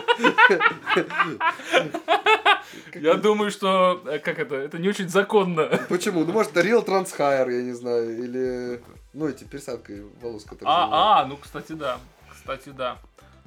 Я 2.94 3.14
думаю, 3.14 3.50
что... 3.50 4.02
э, 4.06 4.18
Как 4.18 4.38
это? 4.38 4.56
Это 4.56 4.78
не 4.78 4.88
очень 4.88 5.08
законно. 5.08 5.68
Почему? 5.88 6.24
Ну, 6.24 6.32
может, 6.32 6.52
Real 6.56 6.84
Transхайр, 6.84 7.48
я 7.50 7.62
не 7.62 7.72
знаю, 7.72 8.16
или... 8.24 8.82
Ну, 9.16 9.26
эти 9.26 9.44
пересадкой 9.44 10.04
волос, 10.20 10.44
которые... 10.44 10.68
А, 10.68 11.22
а, 11.22 11.24
ну, 11.24 11.38
кстати, 11.38 11.72
да. 11.72 11.98
Кстати, 12.30 12.68
да. 12.68 12.98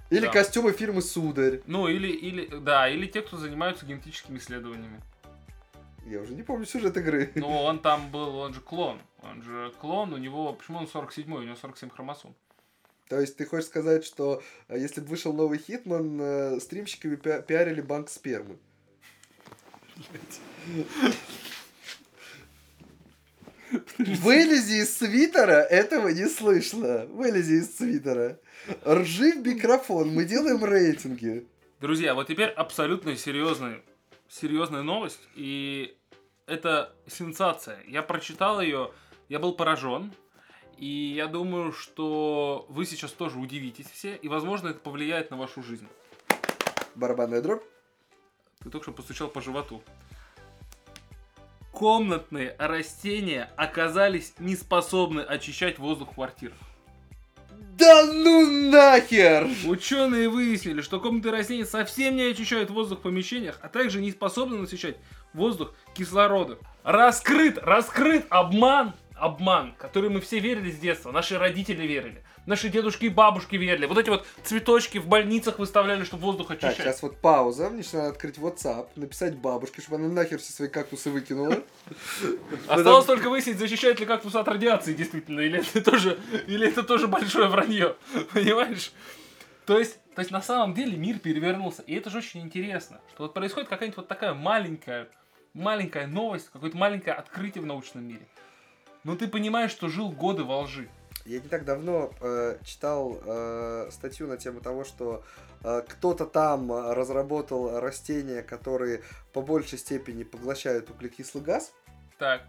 Или 0.10 0.26
да. 0.26 0.32
костюмы 0.32 0.72
фирмы 0.72 1.04
Сударь. 1.04 1.62
Ну, 1.68 1.88
или, 1.88 2.08
или, 2.08 2.48
да, 2.58 2.90
или 2.90 3.06
те, 3.06 3.22
кто 3.22 3.38
занимаются 3.38 3.86
генетическими 3.86 4.40
исследованиями. 4.40 5.00
Я 6.08 6.22
уже 6.22 6.34
не 6.34 6.42
помню 6.42 6.66
сюжет 6.66 6.98
игры. 6.98 7.32
Ну, 7.36 7.48
он 7.48 7.78
там 7.78 8.10
был, 8.10 8.38
он 8.38 8.56
же 8.56 8.62
клон. 8.62 9.00
Он 9.22 9.44
же 9.44 9.72
клон, 9.80 10.12
у 10.12 10.18
него, 10.18 10.54
почему 10.54 10.80
он 10.80 10.86
47-й, 10.86 11.32
у 11.32 11.44
него 11.44 11.56
47 11.56 11.92
хромосом. 11.92 12.34
То 13.08 13.20
есть 13.20 13.38
ты 13.38 13.46
хочешь 13.46 13.68
сказать, 13.68 14.04
что 14.04 14.42
э, 14.70 14.80
если 14.80 15.02
бы 15.02 15.08
вышел 15.08 15.34
новый 15.34 15.60
Хитман, 15.60 16.20
э, 16.20 16.60
стримщиками 16.62 17.16
пи- 17.16 17.44
пиарили 17.44 17.82
банк 17.82 18.10
спермы? 18.10 18.58
Вылези 24.00 24.84
из 24.84 24.98
свитера, 24.98 25.62
этого 25.62 26.08
не 26.08 26.30
слышно. 26.30 27.06
Вылези 27.08 27.56
из 27.60 27.76
свитера. 27.76 28.40
Ржи 28.88 29.34
в 29.34 29.46
микрофон, 29.46 30.14
мы 30.14 30.24
делаем 30.24 30.64
рейтинги. 30.64 31.46
Друзья, 31.82 32.14
вот 32.14 32.28
теперь 32.28 32.48
абсолютно 32.48 33.18
серьезная, 33.18 33.82
серьезная 34.30 34.84
новость, 34.84 35.20
и 35.36 35.98
это 36.46 36.96
сенсация. 37.08 37.84
Я 37.88 38.02
прочитал 38.02 38.62
ее, 38.62 38.92
я 39.28 39.40
был 39.40 39.54
поражен, 39.54 40.14
И 40.78 41.14
я 41.14 41.28
думаю, 41.28 41.74
что 41.74 42.66
вы 42.70 42.86
сейчас 42.86 43.12
тоже 43.12 43.38
удивитесь 43.38 43.88
все, 43.88 44.16
и, 44.16 44.30
возможно, 44.30 44.70
это 44.70 44.80
повлияет 44.80 45.30
на 45.30 45.36
вашу 45.36 45.62
жизнь. 45.62 45.88
Барабанная 46.96 47.42
дробь. 47.42 47.64
Ты 48.64 48.70
только 48.70 48.86
что 48.86 48.94
постучал 48.94 49.28
по 49.28 49.42
животу. 49.42 49.84
Комнатные 51.80 52.58
растения 52.60 53.50
оказались 53.56 54.34
не 54.38 54.58
способны 54.58 55.22
очищать 55.22 55.80
воздух 55.80 56.14
квартир. 56.14 56.52
Да 57.78 58.04
ну 58.04 58.70
нахер! 58.70 59.48
Ученые 59.66 60.28
выяснили, 60.28 60.82
что 60.82 61.00
комнатные 61.00 61.32
растения 61.32 61.66
совсем 61.66 62.18
не 62.18 62.24
очищают 62.24 62.70
воздух 62.70 63.00
в 63.00 63.04
помещениях, 63.04 63.60
а 63.62 63.70
также 63.70 64.02
не 64.02 64.12
способны 64.12 64.58
насыщать 64.58 64.98
воздух 65.34 65.74
кислородом. 65.94 66.58
Раскрыт, 66.84 67.58
раскрыт 67.60 68.26
обман, 68.30 68.92
обман, 69.16 69.74
который 69.78 70.10
мы 70.10 70.20
все 70.20 70.40
верили 70.40 70.72
с 70.72 70.80
детства, 70.80 71.14
наши 71.14 71.38
родители 71.38 71.88
верили, 71.88 72.26
наши 72.50 72.70
дедушки 72.70 73.06
и 73.06 73.10
бабушки 73.10 73.56
верили. 73.56 73.86
Вот 73.86 73.98
эти 73.98 74.10
вот 74.10 74.26
цветочки 74.44 74.98
в 74.98 75.08
больницах 75.08 75.60
выставляли, 75.60 76.04
чтобы 76.04 76.24
воздух 76.24 76.48
Так, 76.48 76.58
очищать. 76.58 76.78
сейчас 76.78 77.02
вот 77.04 77.18
пауза. 77.18 77.70
Мне 77.70 77.84
сейчас 77.84 77.94
надо 77.94 78.10
открыть 78.10 78.38
WhatsApp, 78.38 78.88
написать 78.96 79.38
бабушке, 79.38 79.82
чтобы 79.82 80.04
она 80.04 80.10
нахер 80.10 80.40
все 80.40 80.52
свои 80.52 80.68
кактусы 80.68 81.12
выкинула. 81.12 81.64
Осталось 82.68 83.06
только 83.06 83.30
выяснить, 83.30 83.60
защищает 83.60 84.00
ли 84.00 84.06
кактус 84.06 84.36
от 84.36 84.48
радиации 84.48 84.94
действительно, 84.94 85.42
или 85.42 85.60
это 85.60 85.82
тоже, 85.82 86.20
или 86.48 86.68
это 86.68 86.84
тоже 86.84 87.08
большое 87.08 87.48
вранье, 87.48 87.96
понимаешь? 88.34 88.92
То 89.68 89.78
есть, 89.78 90.00
то 90.16 90.22
есть 90.22 90.32
на 90.32 90.42
самом 90.42 90.74
деле 90.74 90.98
мир 90.98 91.20
перевернулся, 91.20 91.84
и 91.84 91.94
это 91.94 92.10
же 92.10 92.18
очень 92.18 92.42
интересно, 92.42 93.00
что 93.14 93.24
вот 93.24 93.36
происходит 93.36 93.70
какая-нибудь 93.70 93.98
вот 93.98 94.08
такая 94.08 94.34
маленькая, 94.34 95.08
маленькая 95.54 96.08
новость, 96.08 96.50
какое-то 96.52 96.76
маленькое 96.76 97.16
открытие 97.16 97.62
в 97.62 97.68
научном 97.68 98.06
мире. 98.06 98.28
Но 99.04 99.16
ты 99.16 99.28
понимаешь, 99.28 99.70
что 99.70 99.88
жил 99.88 100.10
годы 100.10 100.44
во 100.44 100.62
лжи. 100.62 100.90
Я 101.30 101.40
не 101.42 101.48
так 101.48 101.64
давно 101.64 102.12
э, 102.22 102.58
читал 102.64 103.20
э, 103.24 103.90
статью 103.92 104.26
на 104.28 104.38
тему 104.38 104.62
того, 104.62 104.84
что 104.84 105.24
э, 105.64 105.84
кто-то 105.88 106.26
там 106.26 106.72
э, 106.72 106.94
разработал 106.96 107.80
растения, 107.80 108.42
которые 108.42 109.04
по 109.32 109.44
большей 109.44 109.78
степени 109.78 110.24
поглощают 110.24 110.90
углекислый 110.90 111.44
газ. 111.44 111.72
Так, 112.18 112.42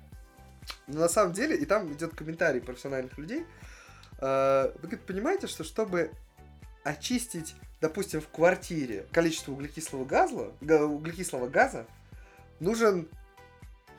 Но 0.87 1.01
на 1.01 1.09
самом 1.11 1.35
деле, 1.35 1.57
и 1.57 1.66
там 1.66 1.93
идет 1.93 2.14
комментарий 2.14 2.62
профессиональных 2.62 3.19
людей. 3.19 3.45
э, 4.19 4.73
вы 4.77 4.81
говорит, 4.81 5.03
понимаете, 5.03 5.47
что 5.47 5.62
чтобы 5.62 6.11
очистить, 6.83 7.57
допустим, 7.83 8.23
в 8.23 8.29
квартире 8.29 9.07
количество 9.12 9.53
углекислого 9.53 10.07
газа, 10.07 10.53
га- 10.62 10.87
углекислого 10.87 11.49
газа, 11.49 11.85
нужен 12.61 13.11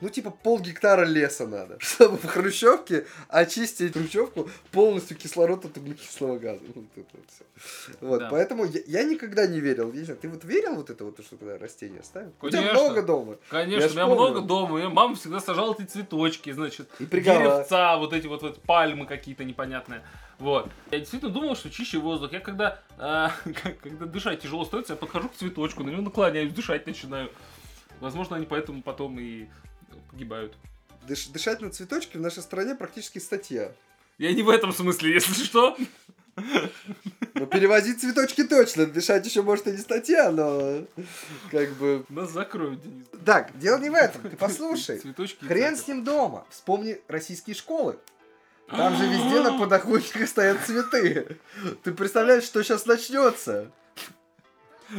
ну, 0.02 0.08
типа, 0.08 0.30
пол 0.30 0.58
гектара 0.58 1.04
леса 1.04 1.46
надо, 1.46 1.76
чтобы 1.80 2.18
в 2.18 2.26
хрущевке 2.26 3.06
очистить 3.28 3.92
хрущевку 3.92 4.50
полностью 4.72 5.16
кислород 5.16 5.64
от 5.64 5.76
углекислого 5.76 6.38
газа. 6.38 6.60
Вот 6.74 6.84
это 6.96 7.06
вот 7.14 7.24
всё. 7.30 7.96
Вот, 8.00 8.18
Да. 8.18 8.28
поэтому 8.30 8.64
я, 8.64 8.80
я 8.86 9.04
никогда 9.04 9.46
не 9.46 9.60
верил. 9.60 9.92
Я 9.92 10.04
знаю, 10.04 10.18
ты 10.20 10.28
вот 10.28 10.44
верил 10.44 10.74
вот 10.74 10.90
это 10.90 11.04
вот, 11.04 11.24
что 11.24 11.36
когда 11.36 11.56
растения 11.56 12.02
ставят? 12.02 12.32
У 12.42 12.48
тебя 12.50 12.60
Конечно. 12.62 12.82
много 12.82 13.02
дома. 13.02 13.36
конечно, 13.48 13.80
Я 13.80 13.86
у 13.86 13.90
меня 13.92 14.06
помню. 14.06 14.20
много 14.32 14.40
дома, 14.40 14.78
меня 14.78 14.90
мама 14.90 15.14
всегда 15.14 15.38
сажала 15.38 15.74
эти 15.78 15.86
цветочки, 15.88 16.50
значит, 16.50 16.88
И 16.98 17.04
прикола. 17.06 17.38
деревца, 17.38 17.96
вот 17.96 18.12
эти 18.12 18.26
вот, 18.26 18.42
вот 18.42 18.60
пальмы 18.62 19.06
какие-то 19.06 19.44
непонятные. 19.44 20.02
Вот. 20.40 20.68
Я 20.90 20.98
действительно 20.98 21.30
думал, 21.32 21.54
что 21.54 21.70
чище 21.70 21.98
воздух. 21.98 22.32
Я 22.32 22.40
когда, 22.40 22.80
э, 22.98 23.28
когда 23.82 24.06
дышать 24.06 24.40
тяжело 24.40 24.64
становится, 24.64 24.94
я 24.94 24.96
подхожу 24.96 25.28
к 25.28 25.34
цветочку, 25.36 25.84
на 25.84 25.90
него 25.90 26.02
наклоняюсь, 26.02 26.52
дышать 26.52 26.88
начинаю. 26.88 27.30
Возможно, 28.00 28.34
они 28.34 28.46
поэтому 28.46 28.82
потом 28.82 29.20
и 29.20 29.46
погибают. 30.10 30.54
Дыш- 31.06 31.30
дышать 31.32 31.60
на 31.60 31.70
цветочки 31.70 32.16
в 32.16 32.20
нашей 32.20 32.42
стране 32.42 32.74
практически 32.74 33.18
статья. 33.18 33.72
Я 34.18 34.32
не 34.32 34.42
в 34.42 34.48
этом 34.48 34.72
смысле, 34.72 35.12
если 35.14 35.42
что. 35.42 35.76
Ну, 37.34 37.46
перевозить 37.46 38.00
цветочки 38.00 38.44
точно. 38.44 38.86
Дышать 38.86 39.26
еще, 39.26 39.42
может, 39.42 39.66
и 39.66 39.72
не 39.72 39.78
статья, 39.78 40.30
но 40.30 40.84
как 41.50 41.72
бы... 41.74 42.04
Нас 42.08 42.30
закроют, 42.30 42.82
Денис. 42.82 43.06
Так, 43.24 43.58
дело 43.58 43.78
не 43.78 43.90
в 43.90 43.94
этом. 43.94 44.22
Ты 44.22 44.36
послушай. 44.36 44.98
Цветочки. 44.98 45.44
Хрен 45.44 45.76
с 45.76 45.86
ним 45.88 46.04
дома. 46.04 46.46
Вспомни 46.50 47.00
российские 47.08 47.54
школы. 47.56 47.98
Там 48.68 48.96
же 48.96 49.06
везде 49.08 49.40
на 49.40 49.58
подоконниках 49.58 50.28
стоят 50.28 50.64
цветы. 50.64 51.38
Ты 51.82 51.92
представляешь, 51.92 52.44
что 52.44 52.62
сейчас 52.62 52.86
начнется? 52.86 53.70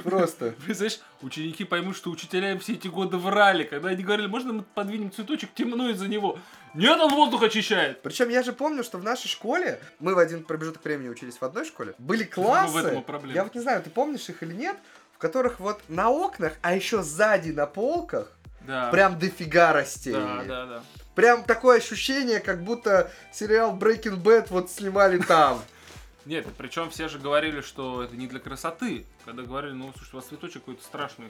Просто. 0.04 0.52
Представляешь, 0.66 1.00
ученики 1.22 1.64
поймут, 1.64 1.96
что 1.96 2.10
учителя 2.10 2.52
им 2.52 2.60
все 2.60 2.74
эти 2.74 2.88
годы 2.88 3.18
врали, 3.18 3.64
когда 3.64 3.90
они 3.90 4.04
говорили, 4.04 4.28
можно 4.28 4.54
мы 4.54 4.64
подвинем 4.64 5.12
цветочек, 5.12 5.54
темно 5.54 5.90
из-за 5.90 6.08
него. 6.08 6.40
Нет, 6.74 7.00
он 7.00 7.14
воздух 7.14 7.44
очищает. 7.44 8.02
Причем 8.02 8.30
я 8.30 8.42
же 8.44 8.54
помню, 8.54 8.84
что 8.84 8.98
в 8.98 9.04
нашей 9.04 9.28
школе, 9.28 9.80
мы 10.00 10.16
в 10.16 10.18
один 10.18 10.44
промежуток 10.44 10.84
времени 10.84 11.10
учились 11.10 11.38
в 11.38 11.44
одной 11.44 11.66
школе, 11.66 11.94
были 12.00 12.30
Ну, 12.36 12.44
в 12.44 12.76
этом 12.76 12.84
классы, 12.84 13.02
проблема. 13.06 13.34
я 13.36 13.44
вот 13.44 13.54
не 13.54 13.62
знаю, 13.62 13.84
ты 13.84 13.90
помнишь 13.90 14.28
их 14.30 14.42
или 14.42 14.54
нет, 14.54 14.78
в 15.14 15.18
которых 15.20 15.60
вот 15.60 15.82
на 15.88 16.10
окнах, 16.10 16.54
а 16.62 16.74
еще 16.76 17.04
сзади 17.04 17.52
на 17.52 17.68
полках, 17.68 18.32
Да. 18.62 18.90
прям 18.90 19.20
дофига 19.20 19.74
растений. 19.74 20.18
Да, 20.18 20.44
да, 20.48 20.66
да. 20.66 20.84
Прям 21.16 21.44
такое 21.44 21.78
ощущение, 21.78 22.40
как 22.40 22.64
будто 22.64 23.12
сериал 23.32 23.78
Breaking 23.78 24.20
Bad 24.24 24.48
вот 24.50 24.72
снимали 24.72 25.20
там. 25.20 25.62
Нет, 26.26 26.48
причем 26.58 26.90
все 26.90 27.10
же 27.10 27.20
говорили, 27.20 27.62
что 27.62 28.04
это 28.04 28.16
не 28.16 28.28
для 28.28 28.40
красоты. 28.40 29.06
Когда 29.26 29.44
говорили, 29.44 29.74
ну, 29.74 29.92
слушай, 29.98 30.14
у 30.14 30.16
вас 30.18 30.26
цветочек 30.26 30.62
какой-то 30.62 30.84
страшный. 30.84 31.30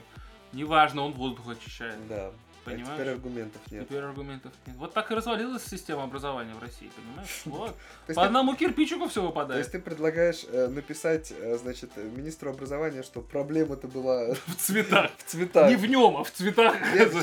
Неважно, 0.52 1.02
он 1.02 1.12
воздух 1.12 1.48
очищает. 1.48 2.06
Да. 2.06 2.30
А 2.66 2.70
Понимаешь? 2.70 2.94
теперь 2.94 3.12
аргументов 3.12 3.60
нет. 3.70 3.86
Теперь 3.86 4.02
аргументов 4.02 4.52
нет. 4.66 4.76
Вот 4.78 4.94
так 4.94 5.10
и 5.10 5.14
развалилась 5.14 5.64
система 5.64 6.04
образования 6.04 6.54
в 6.54 6.62
России, 6.62 6.90
понимаешь? 6.96 7.42
Вот. 7.44 7.76
По 8.14 8.24
одному 8.24 8.54
кирпичику 8.56 9.08
все 9.08 9.20
То 9.20 9.26
есть 9.26 9.28
выпадает. 9.28 9.70
ты 9.72 9.78
предлагаешь 9.78 10.44
э, 10.48 10.68
написать, 10.68 11.32
э, 11.38 11.58
значит, 11.58 11.90
министру 11.96 12.50
образования, 12.50 13.02
что 13.02 13.20
проблема-то 13.20 13.86
была 13.88 14.34
В 14.46 14.56
цветах. 14.56 15.10
в 15.18 15.30
цветах. 15.30 15.68
Не 15.68 15.76
в 15.76 15.86
нем, 15.86 16.16
а 16.16 16.24
в 16.24 16.30
цветах. 16.30 16.74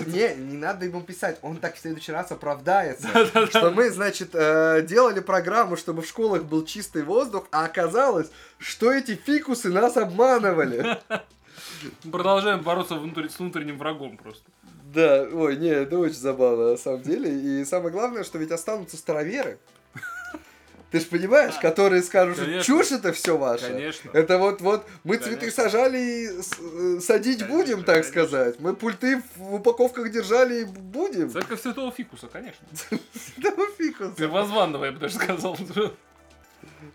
Не, 0.07 0.35
не 0.35 0.57
надо 0.57 0.85
ему 0.85 1.01
писать, 1.01 1.39
он 1.41 1.57
так 1.57 1.75
в 1.75 1.79
следующий 1.79 2.11
раз 2.11 2.31
оправдается. 2.31 3.07
Что 3.47 3.71
мы, 3.71 3.89
значит, 3.89 4.29
э, 4.33 4.85
делали 4.87 5.21
программу, 5.21 5.75
чтобы 5.75 6.03
в 6.03 6.07
школах 6.07 6.43
был 6.43 6.65
чистый 6.65 7.03
воздух, 7.03 7.47
а 7.51 7.65
оказалось, 7.65 8.29
что 8.59 8.91
эти 8.91 9.15
фикусы 9.15 9.69
нас 9.69 9.97
обманывали. 9.97 10.99
Продолжаем 12.11 12.61
бороться 12.61 12.95
с 12.95 13.39
внутренним 13.39 13.77
врагом 13.77 14.17
просто. 14.17 14.43
Да, 14.93 15.25
ой, 15.31 15.55
не, 15.55 15.69
это 15.69 15.97
очень 15.97 16.15
забавно, 16.15 16.71
на 16.71 16.77
самом 16.77 17.01
деле. 17.01 17.31
И 17.31 17.65
самое 17.65 17.91
главное, 17.91 18.23
что 18.23 18.37
ведь 18.37 18.51
останутся 18.51 18.97
староверы. 18.97 19.57
Ты 20.91 20.99
же 20.99 21.05
понимаешь, 21.05 21.53
которые 21.61 22.03
скажут, 22.03 22.35
что 22.35 22.43
Конечно. 22.43 22.65
чушь 22.65 22.91
это 22.91 23.13
все 23.13 23.37
ваше. 23.37 23.67
Конечно. 23.67 24.11
Это 24.11 24.37
вот, 24.37 24.59
вот, 24.59 24.85
мы 25.05 25.15
Конечно. 25.15 25.39
цветы 25.39 25.51
сажали 25.55 25.97
и 25.97 26.27
э, 26.27 26.99
садить 26.99 27.39
Конечно, 27.39 27.47
будем, 27.47 27.77
так 27.85 28.03
конечно. 28.03 28.11
сказать. 28.11 28.59
Мы 28.59 28.75
пульты 28.75 29.23
в 29.37 29.55
упаковках 29.55 30.11
держали 30.11 30.63
и 30.63 30.65
будем. 30.65 31.29
Церковь 31.31 31.61
Святого 31.61 31.93
Фикуса, 31.93 32.27
конечно. 32.27 32.67
Да 33.37 33.53
ну 33.55 33.67
фикус. 33.77 34.15
Первозванного, 34.17 34.83
я 34.83 34.91
бы 34.91 34.99
даже 34.99 35.15
сказал. 35.15 35.57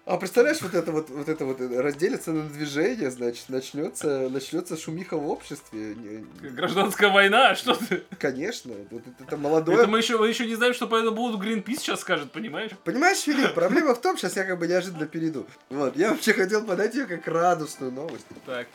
А 0.07 0.19
представляешь, 0.19 0.63
вот 0.63 0.73
это 0.73 0.93
вот, 0.93 1.11
вот 1.11 1.29
это 1.29 1.45
вот 1.45 1.61
разделится 1.61 2.31
на 2.31 2.49
движение, 2.49 3.11
значит, 3.11 3.49
начнется, 3.49 4.29
начнется 4.29 4.77
шумиха 4.77 5.17
в 5.17 5.29
обществе. 5.29 5.97
Гражданская 6.43 7.11
война, 7.11 7.57
что 7.57 7.75
ты? 7.75 8.05
Конечно, 8.17 8.73
вот 8.91 9.03
это, 9.05 9.25
это 9.25 9.37
молодое. 9.37 9.79
Это 9.79 9.89
мы 9.89 9.99
еще, 9.99 10.17
мы 10.17 10.29
еще 10.29 10.47
не 10.47 10.55
знаем, 10.55 10.75
что 10.75 10.87
по 10.87 10.95
этому 10.95 11.17
поводу 11.17 11.39
Гринпис 11.39 11.81
сейчас 11.81 12.03
скажет, 12.03 12.31
понимаешь? 12.31 12.71
Понимаешь, 12.85 13.19
Филипп, 13.19 13.53
проблема 13.55 13.97
в 13.97 14.01
том, 14.01 14.17
сейчас 14.17 14.37
я 14.37 14.45
как 14.45 14.61
бы 14.61 14.69
неожиданно 14.69 15.07
перейду. 15.07 15.45
Вот, 15.71 15.97
я 15.97 16.13
вообще 16.13 16.33
хотел 16.35 16.65
подать 16.65 16.95
ее 16.95 17.07
как 17.07 17.27
радостную 17.27 17.91
новость. 17.91 18.27
Так, 18.47 18.69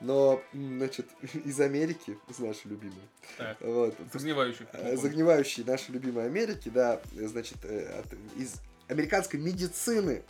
Но, 0.00 0.40
значит, 0.52 1.08
из 1.44 1.58
Америки, 1.58 2.16
из 2.28 2.38
нашей 2.38 2.68
любимой, 2.68 3.02
так. 3.36 3.56
вот, 3.62 3.96
Загнивающих. 4.12 4.66
э, 4.74 4.96
загнивающей 4.96 5.64
нашей 5.64 5.90
любимой 5.90 6.26
Америки, 6.26 6.68
да, 6.72 7.00
значит, 7.16 7.58
э, 7.64 7.98
от- 7.98 8.40
из 8.40 8.54
американской 8.88 9.40
медицины 9.40 10.22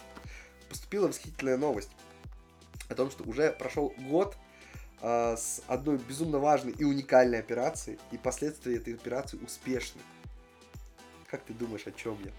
поступила 0.73 1.09
восхитительная 1.09 1.59
новость 1.59 1.91
о 2.89 2.95
том, 2.95 3.11
что 3.11 3.25
уже 3.25 3.53
прошел 3.53 3.93
год 3.99 4.37
а, 5.03 5.37
с 5.37 5.61
одной 5.67 5.99
безумно 5.99 6.39
важной 6.39 6.73
и 6.73 6.83
уникальной 6.83 7.41
операцией, 7.41 7.99
и 8.11 8.17
последствия 8.17 8.77
этой 8.77 8.95
операции 8.95 9.37
успешны. 9.37 10.01
Как 11.27 11.43
ты 11.43 11.53
думаешь, 11.53 11.87
о 11.87 11.93
чем 11.93 12.19
я? 12.25 12.33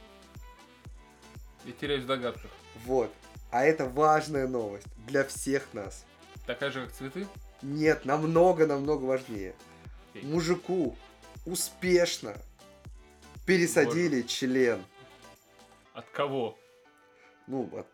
Я 1.66 1.74
теряюсь 1.74 2.04
в 2.04 2.08
догадках. 2.08 2.50
Вот. 2.86 3.14
А 3.52 3.64
это 3.64 3.86
важная 3.86 4.48
новость 4.48 4.88
для 5.08 5.24
всех 5.24 5.72
нас. 5.74 6.04
Такая 6.48 6.72
же, 6.72 6.86
как 6.86 6.92
цветы? 6.92 7.28
Нет, 7.62 8.04
намного-намного 8.04 9.06
важнее. 9.06 9.54
Окей. 10.10 10.28
Мужику 10.28 10.96
успешно 11.46 12.36
пересадили 13.46 14.24
член. 14.24 14.84
От 15.94 16.10
кого? 16.10 16.58
Ну, 17.46 17.70
от 17.78 17.88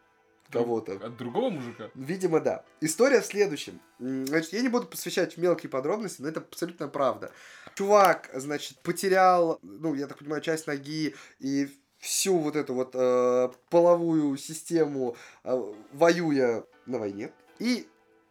кого-то. 0.52 0.94
От 0.94 1.18
другого 1.18 1.50
мужика? 1.50 1.90
Видимо, 1.96 2.40
да. 2.40 2.64
История 2.82 3.22
в 3.22 3.26
следующем. 3.26 3.80
Значит, 4.00 4.54
я 4.54 4.62
не 4.62 4.70
буду 4.70 4.88
посвящать 4.88 5.38
мелкие 5.38 5.70
подробности, 5.70 6.22
но 6.22 6.30
это 6.30 6.40
абсолютно 6.40 6.88
правда. 6.88 7.32
Чувак, 7.76 8.30
значит, 8.34 8.80
потерял, 8.80 9.60
ну, 9.62 9.94
я 9.94 10.08
так 10.08 10.18
понимаю, 10.20 10.42
часть 10.42 10.68
ноги 10.68 11.16
и 11.40 11.70
всю 12.00 12.38
вот 12.38 12.56
эту 12.56 12.74
вот 12.74 12.92
э, 12.94 13.50
половую 13.70 14.38
систему, 14.38 15.16
э, 15.44 15.74
воюя 15.92 16.64
на 16.86 16.98
войне. 16.98 17.32
И 17.60 17.88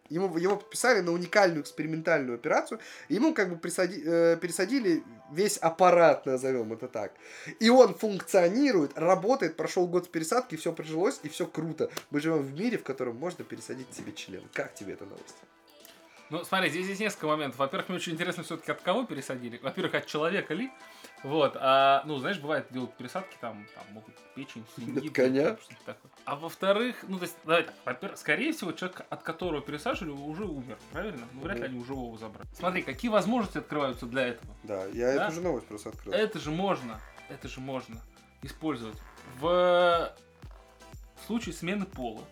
ему, 0.09 0.35
его 0.37 0.57
подписали 0.57 1.01
на 1.01 1.11
уникальную 1.11 1.61
экспериментальную 1.61 2.35
операцию. 2.35 2.79
и 3.07 3.15
Ему 3.15 3.33
как 3.33 3.49
бы 3.49 3.57
присади, 3.57 4.01
э, 4.03 4.37
пересадили 4.41 5.03
весь 5.31 5.57
аппарат, 5.57 6.25
назовем 6.25 6.73
это 6.73 6.87
так. 6.87 7.13
И 7.59 7.69
он 7.69 7.93
функционирует, 7.93 8.97
работает, 8.97 9.57
прошел 9.57 9.87
год 9.87 10.05
с 10.05 10.07
пересадки, 10.07 10.55
все 10.55 10.73
прижилось, 10.73 11.19
и 11.23 11.29
все 11.29 11.45
круто. 11.45 11.89
Мы 12.11 12.19
живем 12.19 12.39
в 12.39 12.53
мире, 12.53 12.77
в 12.77 12.83
котором 12.83 13.17
можно 13.17 13.43
пересадить 13.43 13.93
себе 13.93 14.13
член. 14.13 14.43
Как 14.53 14.73
тебе 14.73 14.93
эта 14.93 15.05
новость? 15.05 15.37
Ну, 16.29 16.43
смотри, 16.43 16.69
здесь 16.69 16.87
есть 16.87 16.99
несколько 16.99 17.25
моментов. 17.25 17.57
Во-первых, 17.57 17.89
мне 17.89 17.97
очень 17.97 18.13
интересно 18.13 18.43
все-таки 18.43 18.71
от 18.71 18.81
кого 18.81 19.03
пересадили. 19.03 19.59
Во-первых, 19.63 19.95
от 19.95 20.05
человека 20.05 20.53
ли? 20.53 20.71
Вот, 21.23 21.57
а, 21.59 22.01
ну, 22.05 22.17
знаешь, 22.17 22.39
бывает, 22.39 22.67
делают 22.71 22.95
пересадки, 22.95 23.35
там, 23.41 23.65
там 23.75 23.83
могут 23.91 24.15
печень, 24.35 24.65
свиньи, 24.75 25.09
коня. 25.13 25.57
что-то 25.57 25.83
такое. 25.85 26.11
А 26.23 26.35
во-вторых, 26.37 27.03
ну, 27.09 27.17
то 27.17 27.23
есть, 27.23 27.35
давайте, 27.43 27.71
во-первых, 27.83 28.17
скорее 28.17 28.53
всего, 28.53 28.71
человек, 28.71 29.05
от 29.09 29.21
которого 29.23 29.61
пересаживали, 29.61 30.11
уже 30.11 30.45
умер, 30.45 30.77
правильно? 30.93 31.27
Ну, 31.33 31.41
вряд 31.41 31.57
ли 31.59 31.65
они 31.65 31.77
у 31.79 31.83
живого 31.83 32.17
забрали. 32.17 32.47
Смотри, 32.53 32.83
какие 32.83 33.11
возможности 33.11 33.57
открываются 33.57 34.05
для 34.05 34.27
этого? 34.27 34.55
Да, 34.63 34.85
я 34.85 35.13
Да? 35.15 35.25
эту 35.25 35.35
же 35.35 35.41
новость 35.41 35.67
просто 35.67 35.89
открыл. 35.89 36.13
Это 36.13 36.39
же 36.39 36.51
можно, 36.51 37.01
это 37.27 37.49
же 37.49 37.59
можно 37.59 37.99
использовать 38.43 38.97
в 39.41 40.13
случае 41.27 41.53
смены 41.53 41.85
пола, 41.85 42.23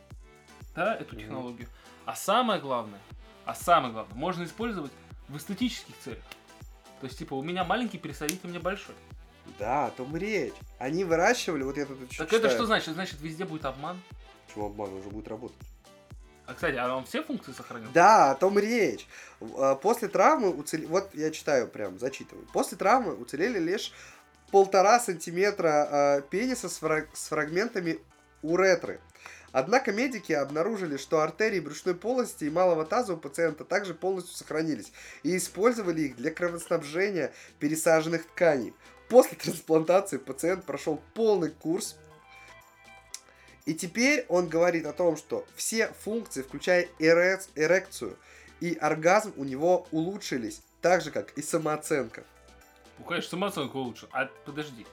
да, 0.75 0.95
эту 0.95 1.13
Мгм. 1.15 1.23
технологию. 1.25 1.67
А 2.05 2.15
самое 2.15 2.61
главное, 2.61 2.99
а 3.43 3.53
самое 3.53 3.91
главное, 3.91 4.15
можно 4.15 4.43
использовать 4.45 4.93
в 5.27 5.35
эстетических 5.35 5.97
целях. 5.99 6.23
То 6.99 7.05
есть, 7.05 7.17
типа, 7.19 7.35
у 7.35 7.43
меня 7.43 7.63
маленький, 7.63 7.97
пересадите 7.97 8.47
мне 8.47 8.59
большой. 8.59 8.95
Да, 9.59 9.87
о 9.87 9.91
том 9.91 10.15
речь. 10.17 10.53
Они 10.77 11.03
выращивали, 11.03 11.63
вот 11.63 11.77
я 11.77 11.85
тут 11.85 11.99
Так 11.99 12.09
читаю. 12.29 12.29
это 12.41 12.49
что 12.49 12.65
значит? 12.65 12.93
Значит, 12.95 13.21
везде 13.21 13.45
будет 13.45 13.65
обман? 13.65 13.99
Почему 14.47 14.65
обман 14.67 14.93
уже 14.93 15.09
будет 15.09 15.27
работать? 15.27 15.57
А, 16.45 16.53
кстати, 16.53 16.75
а 16.75 16.95
он 16.95 17.03
все 17.05 17.23
функции 17.23 17.51
сохранил? 17.51 17.89
Да, 17.93 18.31
о 18.31 18.35
том 18.35 18.57
речь. 18.57 19.07
А, 19.57 19.75
После 19.75 20.07
травмы 20.07 20.49
уцелели... 20.49 20.85
Вот 20.87 21.09
я 21.13 21.31
читаю 21.31 21.67
прям, 21.67 21.99
зачитываю. 21.99 22.45
После 22.53 22.77
травмы 22.77 23.13
уцелели 23.15 23.59
лишь 23.59 23.91
полтора 24.51 24.99
сантиметра 24.99 25.87
а, 25.89 26.21
пениса 26.21 26.69
с, 26.69 26.77
фраг- 26.81 27.09
с 27.13 27.27
фрагментами 27.29 27.99
уретры. 28.41 28.99
Однако 29.51 29.91
медики 29.91 30.33
обнаружили, 30.33 30.97
что 30.97 31.21
артерии 31.21 31.59
брюшной 31.59 31.95
полости 31.95 32.45
и 32.45 32.49
малого 32.49 32.85
таза 32.85 33.13
у 33.13 33.17
пациента 33.17 33.63
также 33.63 33.93
полностью 33.93 34.35
сохранились 34.35 34.91
и 35.23 35.35
использовали 35.37 36.01
их 36.01 36.15
для 36.15 36.31
кровоснабжения 36.31 37.33
пересаженных 37.59 38.25
тканей. 38.25 38.73
После 39.09 39.37
трансплантации 39.41 40.17
пациент 40.17 40.65
прошел 40.65 41.01
полный 41.13 41.51
курс 41.51 41.97
и 43.67 43.73
теперь 43.73 44.25
он 44.29 44.47
говорит 44.47 44.85
о 44.85 44.93
том, 44.93 45.17
что 45.17 45.45
все 45.57 45.89
функции, 45.89 46.41
включая 46.41 46.87
эрекцию 46.99 48.17
и 48.61 48.73
оргазм, 48.75 49.33
у 49.35 49.43
него 49.43 49.85
улучшились, 49.91 50.61
так 50.81 51.01
же, 51.01 51.11
как 51.11 51.37
и 51.37 51.41
самооценка. 51.41 52.23
Ну, 52.97 53.03
конечно, 53.03 53.31
самооценку 53.31 53.79
лучше. 53.79 54.07
А 54.13 54.29
подожди. 54.45 54.87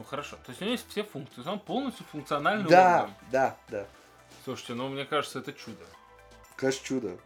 Ну 0.00 0.04
хорошо. 0.04 0.36
То 0.46 0.50
есть 0.52 0.62
у 0.62 0.64
него 0.64 0.72
есть 0.72 0.88
все 0.88 1.04
функции. 1.04 1.46
Он 1.46 1.60
полностью 1.60 2.06
функциональный 2.10 2.66
Да, 2.70 3.00
орган. 3.02 3.14
да, 3.30 3.56
да. 3.68 3.86
Слушайте, 4.44 4.72
ну 4.72 4.88
мне 4.88 5.04
кажется, 5.04 5.40
это 5.40 5.52
чудо. 5.52 5.84
Конечно, 6.56 6.82
чудо. 6.86 7.18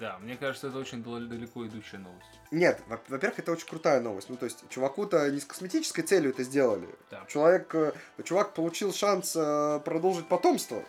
Да, 0.00 0.18
мне 0.18 0.36
кажется, 0.36 0.66
это 0.66 0.78
очень 0.78 1.04
дал- 1.04 1.20
далеко 1.20 1.64
идущая 1.64 2.00
новость. 2.00 2.26
Нет, 2.50 2.82
во- 2.88 3.00
во-первых, 3.08 3.38
это 3.38 3.52
очень 3.52 3.68
крутая 3.68 4.00
новость. 4.00 4.28
Ну, 4.30 4.36
то 4.36 4.46
есть, 4.46 4.64
чуваку-то 4.68 5.30
не 5.30 5.38
с 5.38 5.44
косметической 5.44 6.02
целью 6.02 6.30
это 6.30 6.42
сделали. 6.42 6.88
Да. 7.10 7.24
Человек, 7.28 7.72
э, 7.76 7.92
чувак 8.24 8.52
получил 8.54 8.92
шанс 8.92 9.34
э, 9.36 9.80
продолжить 9.84 10.26
потомство 10.26 10.82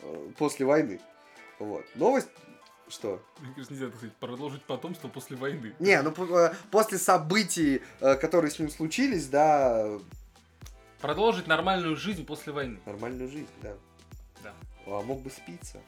э, 0.00 0.30
после 0.36 0.66
войны. 0.66 1.00
Вот. 1.58 1.84
Новость, 1.94 2.28
что? 2.88 3.22
Мне 3.40 3.54
кажется, 3.54 3.72
нельзя, 3.72 3.86
так 3.86 3.96
сказать, 3.96 4.16
продолжить 4.16 4.62
потомство 4.64 5.08
после 5.08 5.36
войны. 5.38 5.74
Не, 5.78 6.00
ну, 6.02 6.12
после 6.70 6.98
событий, 6.98 7.82
которые 8.00 8.50
с 8.50 8.58
ним 8.58 8.68
случились, 8.70 9.28
да, 9.28 9.98
Продолжить 11.00 11.46
нормальную 11.46 11.96
жизнь 11.96 12.24
после 12.26 12.52
войны. 12.52 12.80
нормальную 12.86 13.30
жизнь, 13.30 13.48
да. 13.62 13.74
Да. 14.42 14.54
А 14.86 15.02
мог 15.02 15.22
бы 15.22 15.30
спиться. 15.30 15.80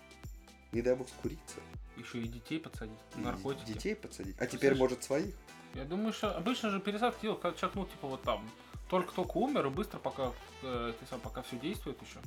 Не 0.73 0.83
дай 0.83 0.95
бог 0.95 1.09
скуриться. 1.09 1.57
Еще 1.97 2.19
и 2.19 2.29
детей 2.29 2.59
подсадить. 2.61 2.99
И 3.17 3.21
Наркотики. 3.21 3.67
Детей 3.67 3.95
подсадить. 3.97 4.37
А 4.39 4.47
Ты 4.47 4.53
теперь, 4.57 4.71
слышишь? 4.71 4.79
может, 4.79 5.05
своих. 5.05 5.35
Я 5.75 5.85
думаю, 5.85 6.13
что 6.13 6.37
обычно 6.37 6.71
же 6.71 6.81
пересадки 6.81 7.23
делают, 7.23 7.41
как 7.43 7.57
человек, 7.57 7.77
ну, 7.77 7.87
типа 7.87 8.07
вот 8.09 8.23
там, 8.23 8.49
только-только 8.89 9.37
умер, 9.37 9.67
и 9.67 9.71
быстро 9.71 9.99
пока, 9.99 10.33
э, 10.63 10.93
ты 10.99 11.07
сам, 11.07 11.21
пока 11.21 11.43
все 11.43 11.57
действует 11.59 12.01
еще. 12.03 12.19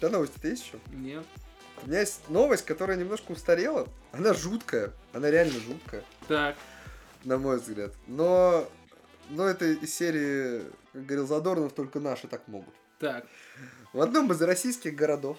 Да, 0.00 0.08
новость-то 0.10 0.48
есть 0.48 0.64
еще? 0.66 0.78
Нет. 0.92 1.24
У 1.84 1.88
меня 1.88 2.00
есть 2.00 2.28
новость, 2.28 2.64
которая 2.64 2.96
немножко 2.96 3.32
устарела. 3.32 3.88
Она 4.12 4.32
жуткая. 4.34 4.92
Она 5.12 5.30
реально 5.30 5.58
жуткая, 5.60 6.04
Так. 6.28 6.56
на 7.24 7.38
мой 7.38 7.58
взгляд. 7.58 7.92
Но, 8.06 8.68
но 9.30 9.46
это 9.46 9.66
из 9.66 9.92
серии, 9.94 10.62
как 10.92 11.06
говорил 11.06 11.26
Задорнов, 11.26 11.72
только 11.72 12.00
наши 12.00 12.28
так 12.28 12.46
могут. 12.48 12.74
Так. 12.98 13.26
В 13.92 14.00
одном 14.00 14.30
из 14.32 14.40
российских 14.42 14.94
городов 14.94 15.36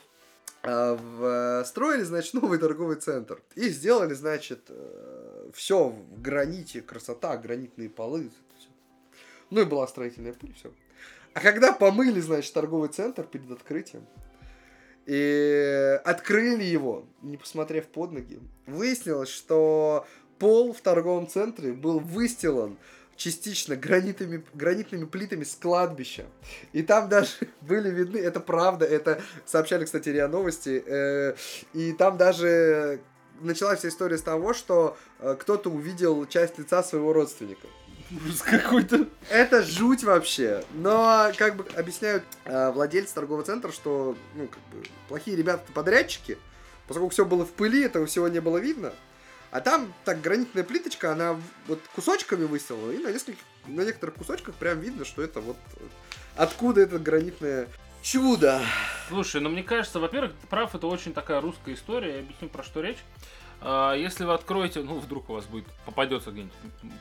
а, 0.61 0.95
в- 0.95 1.63
строили, 1.65 2.03
значит, 2.03 2.33
новый 2.33 2.57
торговый 2.57 2.95
центр. 2.97 3.41
И 3.55 3.69
сделали, 3.69 4.13
значит, 4.13 4.69
все 5.53 5.89
в 5.89 6.21
граните, 6.21 6.81
красота, 6.81 7.37
гранитные 7.37 7.89
полы. 7.89 8.31
всё. 8.57 8.69
Ну 9.49 9.61
и 9.61 9.65
была 9.65 9.87
строительная 9.87 10.33
пыль, 10.33 10.53
все. 10.53 10.73
А 11.33 11.39
когда 11.39 11.73
помыли, 11.73 12.19
значит, 12.19 12.53
торговый 12.53 12.89
центр 12.89 13.23
перед 13.23 13.49
открытием, 13.51 14.05
и 15.05 15.99
открыли 16.05 16.63
его, 16.63 17.05
не 17.21 17.37
посмотрев 17.37 17.87
под 17.87 18.11
ноги, 18.13 18.39
выяснилось, 18.67 19.29
что 19.29 20.05
пол 20.39 20.73
в 20.73 20.81
торговом 20.81 21.27
центре 21.27 21.73
был 21.73 21.99
выстилан 21.99 22.77
частично 23.15 23.75
гранитами, 23.75 24.43
гранитными 24.53 25.05
плитами 25.05 25.43
с 25.43 25.55
кладбища. 25.55 26.25
И 26.71 26.81
там 26.81 27.09
даже 27.09 27.29
были 27.61 27.89
видны, 27.89 28.17
это 28.17 28.39
правда, 28.39 28.85
это 28.85 29.21
сообщали, 29.45 29.85
кстати, 29.85 30.09
РИА 30.09 30.27
Новости, 30.27 30.83
э, 30.85 31.35
и 31.73 31.93
там 31.93 32.17
даже 32.17 33.01
началась 33.41 33.79
вся 33.79 33.89
история 33.89 34.17
с 34.17 34.21
того, 34.21 34.53
что 34.53 34.97
э, 35.19 35.35
кто-то 35.39 35.69
увидел 35.69 36.25
часть 36.25 36.57
лица 36.57 36.83
своего 36.83 37.13
родственника. 37.13 37.67
Ужас 38.25 38.41
какой-то. 38.41 39.07
Это 39.29 39.63
жуть 39.63 40.03
вообще. 40.03 40.63
Но, 40.73 41.31
как 41.37 41.55
бы 41.55 41.65
объясняют 41.75 42.23
э, 42.45 42.71
владельцы 42.71 43.13
торгового 43.13 43.43
центра, 43.43 43.71
что, 43.71 44.15
ну, 44.35 44.47
как 44.47 44.59
бы, 44.71 44.85
плохие 45.07 45.35
ребята 45.35 45.63
подрядчики, 45.73 46.37
поскольку 46.87 47.09
все 47.09 47.25
было 47.25 47.45
в 47.45 47.51
пыли, 47.51 47.83
этого 47.83 48.05
всего 48.05 48.27
не 48.27 48.39
было 48.39 48.57
видно. 48.57 48.93
А 49.53 49.61
там 49.61 49.93
так 50.03 50.19
гранитная 50.19 50.63
плиточка, 50.63 51.11
она 51.11 51.39
вот 51.67 51.79
кусочками 51.93 52.43
выстилана, 52.43 52.91
и 52.91 52.97
на 52.97 53.11
нескольких, 53.11 53.43
на 53.67 53.81
некоторых 53.81 54.15
кусочках 54.15 54.55
прям 54.55 54.79
видно, 54.79 55.05
что 55.05 55.21
это 55.21 55.41
вот 55.41 55.57
откуда 56.35 56.81
это 56.81 56.97
гранитное 56.97 57.67
чудо. 58.01 58.63
Слушай, 59.09 59.41
ну 59.41 59.49
мне 59.49 59.61
кажется, 59.61 59.99
во-первых, 59.99 60.33
прав, 60.49 60.73
это 60.73 60.87
очень 60.87 61.13
такая 61.13 61.39
русская 61.39 61.75
история, 61.75 62.15
я 62.15 62.19
объясню, 62.21 62.49
про 62.49 62.63
что 62.63 62.81
речь. 62.81 62.97
А, 63.61 63.93
Если 63.93 64.25
вы 64.25 64.33
откроете, 64.33 64.81
ну, 64.81 64.97
вдруг 64.97 65.29
у 65.29 65.33
вас 65.33 65.45
будет, 65.45 65.67
попадется 65.85 66.31
где-нибудь 66.31 66.55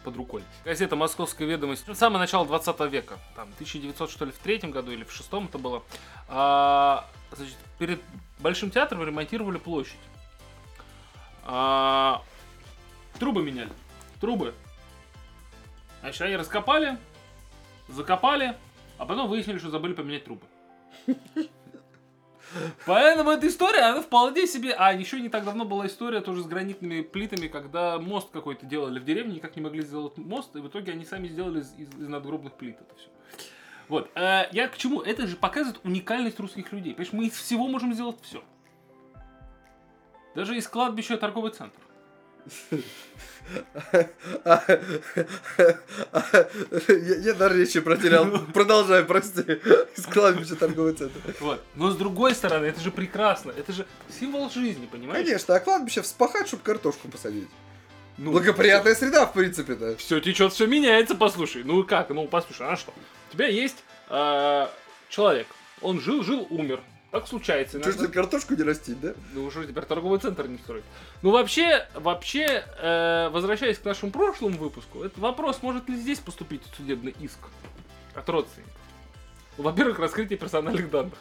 под 0.04 0.14
рукой. 0.16 0.44
Газета 0.66 0.94
«Московская 0.94 1.46
ведомость», 1.46 1.84
ну, 1.86 1.94
самое 1.94 2.18
начало 2.18 2.44
20 2.44 2.80
века, 2.92 3.18
там, 3.34 3.48
1900, 3.54 4.10
что 4.10 4.26
ли, 4.26 4.30
в 4.30 4.36
третьем 4.36 4.72
году 4.72 4.92
или 4.92 5.04
в 5.04 5.12
шестом 5.12 5.46
это 5.46 5.56
было. 5.56 5.82
А, 6.28 7.08
значит, 7.34 7.56
перед 7.78 8.02
Большим 8.40 8.70
театром 8.70 9.02
ремонтировали 9.02 9.56
площадь. 9.56 9.96
А, 11.44 12.22
трубы 13.18 13.42
меняли. 13.42 13.72
Трубы. 14.20 14.54
Значит, 16.00 16.22
они 16.22 16.36
раскопали, 16.36 16.98
закопали, 17.88 18.56
а 18.98 19.06
потом 19.06 19.28
выяснили, 19.28 19.58
что 19.58 19.70
забыли 19.70 19.94
поменять 19.94 20.24
трубы. 20.24 20.46
Поэтому 22.86 23.30
эта 23.30 23.48
история, 23.48 23.80
она 23.80 24.02
вполне 24.02 24.46
себе... 24.46 24.74
А, 24.76 24.92
еще 24.92 25.20
не 25.20 25.28
так 25.28 25.44
давно 25.44 25.64
была 25.64 25.86
история 25.86 26.20
тоже 26.20 26.42
с 26.42 26.46
гранитными 26.46 27.00
плитами, 27.00 27.48
когда 27.48 27.98
мост 27.98 28.30
какой-то 28.30 28.66
делали 28.66 28.98
в 28.98 29.04
деревне, 29.04 29.36
никак 29.36 29.56
не 29.56 29.62
могли 29.62 29.82
сделать 29.82 30.18
мост, 30.18 30.54
и 30.54 30.58
в 30.58 30.68
итоге 30.68 30.92
они 30.92 31.04
сами 31.04 31.28
сделали 31.28 31.60
из, 31.60 31.72
из- 31.74 31.88
из 31.94 32.08
надгробных 32.08 32.54
плит 32.54 32.78
это 32.80 32.94
все. 32.96 33.08
Вот. 33.88 34.10
э, 34.14 34.48
я 34.52 34.68
к 34.68 34.76
чему? 34.76 35.00
Это 35.00 35.26
же 35.26 35.36
показывает 35.36 35.80
уникальность 35.84 36.38
русских 36.40 36.72
людей. 36.72 36.94
Понимаешь, 36.94 37.12
мы 37.12 37.26
из 37.26 37.32
всего 37.34 37.68
можем 37.68 37.94
сделать 37.94 38.16
все. 38.22 38.42
Даже 40.34 40.56
из 40.56 40.66
кладбища 40.66 41.16
торговый 41.16 41.52
центр. 41.52 41.78
Я 47.24 47.34
даже 47.34 47.58
речи 47.58 47.80
протерял. 47.80 48.26
Продолжай, 48.52 49.04
прости. 49.04 49.40
Из 49.96 50.06
кладбища 50.06 50.56
торговый 50.56 50.94
центр. 50.94 51.20
Вот. 51.40 51.62
Но 51.74 51.90
с 51.90 51.96
другой 51.96 52.34
стороны, 52.34 52.66
это 52.66 52.80
же 52.80 52.90
прекрасно. 52.90 53.52
Это 53.56 53.72
же 53.72 53.86
символ 54.18 54.50
жизни, 54.50 54.86
понимаешь? 54.86 55.24
Конечно, 55.24 55.54
а 55.54 55.60
кладбище 55.60 56.02
вспахать, 56.02 56.48
чтобы 56.48 56.62
картошку 56.62 57.08
посадить. 57.08 57.48
Ну, 58.18 58.32
Благоприятная 58.32 58.94
среда, 58.94 59.26
в 59.26 59.32
принципе-то. 59.32 59.96
Все 59.96 60.20
течет, 60.20 60.52
все 60.52 60.66
меняется, 60.66 61.14
послушай. 61.14 61.62
Ну 61.64 61.82
как? 61.84 62.10
Ну 62.10 62.26
послушай, 62.28 62.68
а 62.68 62.76
что? 62.76 62.92
У 63.30 63.32
тебя 63.32 63.46
есть 63.48 63.78
э, 64.10 64.66
человек, 65.08 65.46
он 65.80 66.00
жил, 66.00 66.22
жил, 66.22 66.46
умер. 66.50 66.80
Так 67.12 67.28
случается. 67.28 67.78
Что 67.78 67.92
ж 67.92 67.96
иногда. 67.96 68.12
картошку 68.14 68.54
не 68.54 68.62
растить, 68.62 68.98
да? 69.00 69.12
Ну 69.34 69.44
уже 69.44 69.66
теперь 69.66 69.84
торговый 69.84 70.18
центр 70.18 70.48
не 70.48 70.56
строить. 70.56 70.84
Ну 71.20 71.30
вообще, 71.30 71.86
вообще, 71.94 72.64
э, 72.78 73.28
возвращаясь 73.30 73.78
к 73.78 73.84
нашему 73.84 74.10
прошлому 74.10 74.56
выпуску, 74.56 75.04
этот 75.04 75.18
вопрос, 75.18 75.62
может 75.62 75.90
ли 75.90 75.96
здесь 75.96 76.20
поступить 76.20 76.62
судебный 76.74 77.14
иск 77.20 77.38
от 78.14 78.26
родственников? 78.30 78.72
Ну, 79.58 79.64
Во-первых, 79.64 79.98
раскрытие 79.98 80.38
персональных 80.38 80.90
данных, 80.90 81.18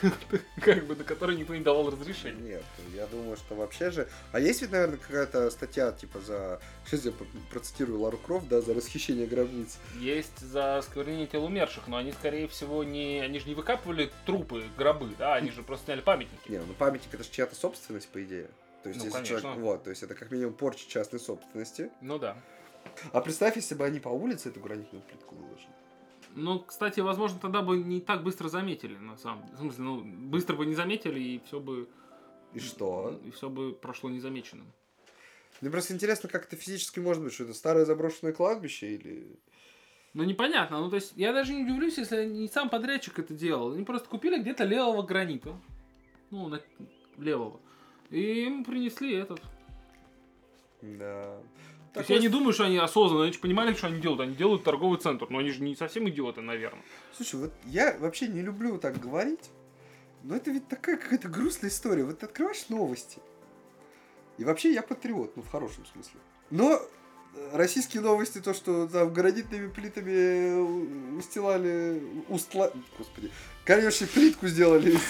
как 0.60 0.86
бы, 0.86 0.94
на 0.94 1.02
которые 1.02 1.36
никто 1.38 1.54
не 1.54 1.62
давал 1.62 1.90
разрешения. 1.90 2.40
Нет, 2.40 2.64
я 2.94 3.06
думаю, 3.06 3.36
что 3.36 3.56
вообще 3.56 3.90
же... 3.90 4.08
А 4.30 4.38
есть 4.38 4.62
ведь, 4.62 4.70
наверное, 4.70 4.98
какая-то 4.98 5.50
статья, 5.50 5.90
типа, 5.90 6.20
за... 6.20 6.60
Сейчас 6.86 7.06
я 7.06 7.12
процитирую 7.50 8.00
Лару 8.00 8.16
Крофт, 8.18 8.46
да, 8.46 8.60
за 8.60 8.74
расхищение 8.74 9.26
гробниц. 9.26 9.78
Есть 9.98 10.38
за 10.38 10.78
осквернение 10.78 11.26
тел 11.26 11.44
умерших, 11.44 11.88
но 11.88 11.96
они, 11.96 12.12
скорее 12.12 12.46
всего, 12.46 12.84
не... 12.84 13.20
Они 13.20 13.40
же 13.40 13.48
не 13.48 13.54
выкапывали 13.54 14.10
трупы, 14.24 14.62
гробы, 14.78 15.10
да, 15.18 15.34
они 15.34 15.50
же 15.50 15.62
просто 15.64 15.86
сняли 15.86 16.00
памятники. 16.00 16.48
Не, 16.48 16.58
ну 16.58 16.74
памятник 16.74 17.12
это 17.12 17.24
же 17.24 17.30
чья-то 17.30 17.56
собственность, 17.56 18.08
по 18.08 18.22
идее. 18.22 18.48
То 18.84 18.90
есть, 18.90 19.00
Ну, 19.00 19.06
если 19.06 19.18
конечно. 19.18 19.40
человек... 19.40 19.62
Вот, 19.62 19.82
то 19.84 19.90
есть 19.90 20.02
это 20.02 20.14
как 20.14 20.30
минимум 20.30 20.54
порча 20.54 20.88
частной 20.88 21.18
собственности. 21.18 21.90
Ну 22.00 22.18
да. 22.18 22.36
А 23.12 23.20
представь, 23.20 23.56
если 23.56 23.74
бы 23.74 23.84
они 23.84 23.98
по 23.98 24.10
улице 24.10 24.50
эту 24.50 24.60
гранитную 24.60 25.02
плитку 25.02 25.34
выложили. 25.34 25.73
Ну, 26.36 26.60
кстати, 26.60 27.00
возможно, 27.00 27.38
тогда 27.38 27.62
бы 27.62 27.76
не 27.76 28.00
так 28.00 28.24
быстро 28.24 28.48
заметили, 28.48 28.96
на 28.96 29.16
самом 29.16 29.44
деле. 29.44 29.56
В 29.56 29.60
смысле, 29.60 29.84
ну, 29.84 30.04
быстро 30.04 30.56
бы 30.56 30.66
не 30.66 30.74
заметили, 30.74 31.20
и 31.20 31.42
все 31.46 31.60
бы... 31.60 31.88
И 32.52 32.60
что? 32.60 33.20
И 33.24 33.30
все 33.30 33.48
бы 33.48 33.72
прошло 33.72 34.10
незамеченным. 34.10 34.72
Мне 35.60 35.70
просто 35.70 35.94
интересно, 35.94 36.28
как 36.28 36.46
это 36.46 36.56
физически 36.56 36.98
может 36.98 37.22
быть, 37.22 37.32
что 37.32 37.44
это 37.44 37.54
старое 37.54 37.84
заброшенное 37.84 38.32
кладбище 38.32 38.94
или... 38.94 39.38
Ну, 40.12 40.24
непонятно. 40.24 40.80
Ну, 40.80 40.90
то 40.90 40.96
есть, 40.96 41.12
я 41.16 41.32
даже 41.32 41.54
не 41.54 41.64
удивлюсь, 41.64 41.98
если 41.98 42.26
не 42.26 42.48
сам 42.48 42.68
подрядчик 42.68 43.18
это 43.18 43.34
делал. 43.34 43.72
Они 43.72 43.84
просто 43.84 44.08
купили 44.08 44.40
где-то 44.40 44.64
левого 44.64 45.02
гранита. 45.02 45.60
Ну, 46.30 46.48
на- 46.48 46.62
левого. 47.16 47.60
И 48.10 48.44
им 48.44 48.64
принесли 48.64 49.14
этот. 49.14 49.40
Да. 50.82 51.40
То 51.94 52.00
есть, 52.00 52.10
я 52.10 52.18
не 52.18 52.28
думаю, 52.28 52.52
что 52.52 52.64
они 52.64 52.76
осознанно, 52.76 53.22
они 53.24 53.32
же 53.32 53.38
понимали, 53.38 53.72
что 53.74 53.86
они 53.86 54.00
делают. 54.00 54.20
Они 54.20 54.34
делают 54.34 54.64
торговый 54.64 54.98
центр, 54.98 55.26
но 55.30 55.38
они 55.38 55.50
же 55.50 55.62
не 55.62 55.76
совсем 55.76 56.08
идиоты, 56.08 56.40
наверное. 56.40 56.82
Слушай, 57.16 57.36
вот 57.40 57.52
я 57.66 57.96
вообще 58.00 58.26
не 58.26 58.42
люблю 58.42 58.78
так 58.78 58.98
говорить, 58.98 59.50
но 60.24 60.34
это 60.34 60.50
ведь 60.50 60.66
такая 60.68 60.96
какая-то 60.96 61.28
грустная 61.28 61.70
история. 61.70 62.04
Вот 62.04 62.18
ты 62.18 62.26
открываешь 62.26 62.68
новости. 62.68 63.20
И 64.38 64.44
вообще 64.44 64.72
я 64.72 64.82
патриот, 64.82 65.36
ну 65.36 65.42
в 65.42 65.48
хорошем 65.48 65.86
смысле. 65.86 66.18
Но 66.50 66.80
э, 67.36 67.50
российские 67.52 68.02
новости, 68.02 68.40
то, 68.40 68.52
что 68.54 68.88
там 68.88 69.12
гранитными 69.12 69.68
плитами 69.70 70.56
у- 70.56 71.18
устилали, 71.18 72.02
устла... 72.28 72.72
Господи, 72.98 73.30
конечно, 73.64 74.08
плитку 74.08 74.48
сделали 74.48 74.96
из 74.96 75.02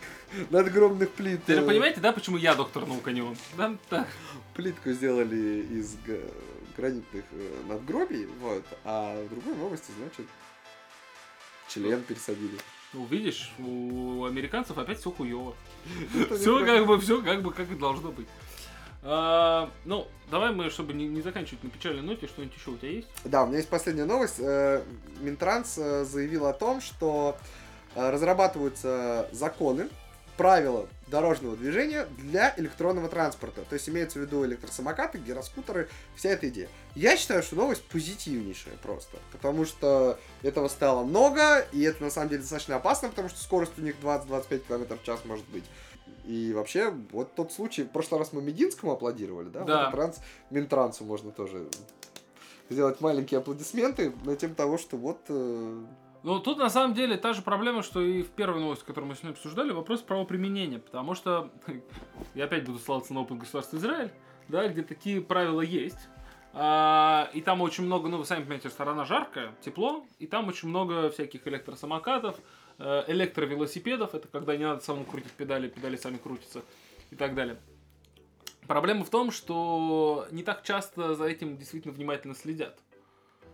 надгробных 0.50 1.10
плит. 1.10 1.44
Ты 1.44 1.54
же 1.54 1.62
э, 1.62 1.66
понимаете, 1.66 2.00
да, 2.00 2.12
почему 2.12 2.36
я 2.36 2.56
доктор 2.56 2.86
наук, 2.86 3.06
а 3.06 3.12
не 3.12 3.22
он? 3.22 3.36
Да, 3.56 3.76
да. 3.88 4.08
Плитку 4.54 4.90
сделали 4.92 5.66
из 5.70 5.96
гранитных 6.76 7.24
э, 7.32 7.62
надгробий, 7.68 8.26
вот, 8.40 8.64
а 8.84 9.24
в 9.24 9.30
другой 9.30 9.54
новости, 9.54 9.92
значит, 9.98 10.26
член 11.68 12.02
пересадили. 12.02 12.58
Ну, 12.92 13.06
видишь, 13.06 13.52
у 13.58 14.24
американцев 14.24 14.76
опять 14.76 14.98
все 14.98 15.10
хуево. 15.10 15.54
Все 16.36 16.64
как 16.64 16.86
бы, 16.86 17.00
все 17.00 17.22
как 17.22 17.42
бы, 17.42 17.52
как 17.52 17.70
и 17.70 17.74
должно 17.74 18.12
быть. 18.12 18.28
А, 19.02 19.70
ну, 19.84 20.06
давай 20.30 20.52
мы, 20.52 20.68
чтобы 20.68 20.92
не, 20.92 21.08
не 21.08 21.22
заканчивать 21.22 21.64
на 21.64 21.70
печальной 21.70 22.02
ноте, 22.02 22.26
что-нибудь 22.26 22.54
еще 22.54 22.70
у 22.70 22.76
тебя 22.76 22.90
есть? 22.90 23.08
Да, 23.24 23.44
у 23.44 23.46
меня 23.46 23.56
есть 23.56 23.70
последняя 23.70 24.04
новость. 24.04 24.38
Э, 24.38 24.82
Минтранс 25.20 25.78
э, 25.78 26.04
заявил 26.04 26.46
о 26.46 26.52
том, 26.52 26.80
что 26.80 27.36
разрабатываются 27.94 29.28
законы, 29.32 29.88
правила 30.36 30.88
дорожного 31.12 31.56
движения 31.56 32.08
для 32.16 32.54
электронного 32.56 33.08
транспорта. 33.08 33.62
То 33.68 33.74
есть 33.74 33.86
имеется 33.88 34.18
в 34.18 34.22
виду 34.22 34.44
электросамокаты, 34.46 35.18
гироскутеры, 35.18 35.88
вся 36.16 36.30
эта 36.30 36.48
идея. 36.48 36.68
Я 36.94 37.18
считаю, 37.18 37.42
что 37.42 37.54
новость 37.54 37.84
позитивнейшая 37.84 38.74
просто. 38.82 39.18
Потому 39.30 39.66
что 39.66 40.18
этого 40.42 40.68
стало 40.68 41.04
много, 41.04 41.60
и 41.72 41.82
это 41.82 42.02
на 42.02 42.10
самом 42.10 42.30
деле 42.30 42.40
достаточно 42.40 42.76
опасно, 42.76 43.10
потому 43.10 43.28
что 43.28 43.38
скорость 43.38 43.78
у 43.78 43.82
них 43.82 43.94
20-25 44.02 44.58
км 44.66 44.96
в 44.96 45.04
час 45.04 45.20
может 45.26 45.46
быть. 45.50 45.64
И 46.24 46.52
вообще, 46.54 46.94
вот 47.12 47.34
тот 47.34 47.52
случай, 47.52 47.82
в 47.82 47.90
прошлый 47.90 48.18
раз 48.18 48.32
мы 48.32 48.40
Мединскому 48.40 48.92
аплодировали, 48.92 49.48
да? 49.50 49.64
Да. 49.64 49.84
Вот 49.84 49.92
транс, 49.92 50.20
Минтрансу 50.50 51.04
можно 51.04 51.30
тоже 51.30 51.68
сделать 52.70 53.00
маленькие 53.02 53.38
аплодисменты 53.38 54.14
на 54.24 54.34
тем 54.34 54.54
того, 54.54 54.78
что 54.78 54.96
вот... 54.96 55.20
э, 55.28 55.84
Ну, 56.22 56.38
тут 56.38 56.58
на 56.58 56.70
самом 56.70 56.94
деле 56.94 57.16
та 57.16 57.32
же 57.32 57.42
проблема, 57.42 57.82
что 57.82 58.00
и 58.00 58.22
в 58.22 58.30
первой 58.30 58.60
новости, 58.60 58.84
которую 58.84 59.08
мы 59.08 59.16
сегодня 59.16 59.32
обсуждали, 59.32 59.72
вопрос 59.72 60.02
правоприменения. 60.02 60.78
Потому 60.78 61.14
что 61.14 61.50
я 62.34 62.44
опять 62.44 62.64
буду 62.64 62.78
ссылаться 62.78 63.12
на 63.12 63.20
опыт 63.20 63.38
государства 63.38 63.76
Израиль, 63.76 64.12
да, 64.48 64.68
где 64.68 64.82
такие 64.82 65.20
правила 65.20 65.60
есть. 65.60 66.08
А, 66.54 67.30
и 67.32 67.40
там 67.40 67.60
очень 67.60 67.84
много, 67.84 68.08
ну, 68.08 68.18
вы 68.18 68.24
сами 68.24 68.42
понимаете, 68.42 68.68
сторона 68.68 69.04
жаркая, 69.04 69.54
тепло, 69.62 70.06
и 70.18 70.26
там 70.26 70.48
очень 70.48 70.68
много 70.68 71.10
всяких 71.10 71.48
электросамокатов, 71.48 72.36
э, 72.78 73.04
электровелосипедов, 73.08 74.14
это 74.14 74.28
когда 74.28 74.54
не 74.56 74.64
надо 74.64 74.82
самому 74.82 75.06
крутить 75.06 75.32
педали, 75.32 75.68
педали 75.68 75.96
сами 75.96 76.18
крутятся 76.18 76.62
и 77.10 77.16
так 77.16 77.34
далее. 77.34 77.58
Проблема 78.68 79.04
в 79.04 79.10
том, 79.10 79.30
что 79.30 80.26
не 80.30 80.42
так 80.42 80.62
часто 80.62 81.14
за 81.14 81.24
этим 81.24 81.56
действительно 81.56 81.94
внимательно 81.94 82.34
следят. 82.34 82.78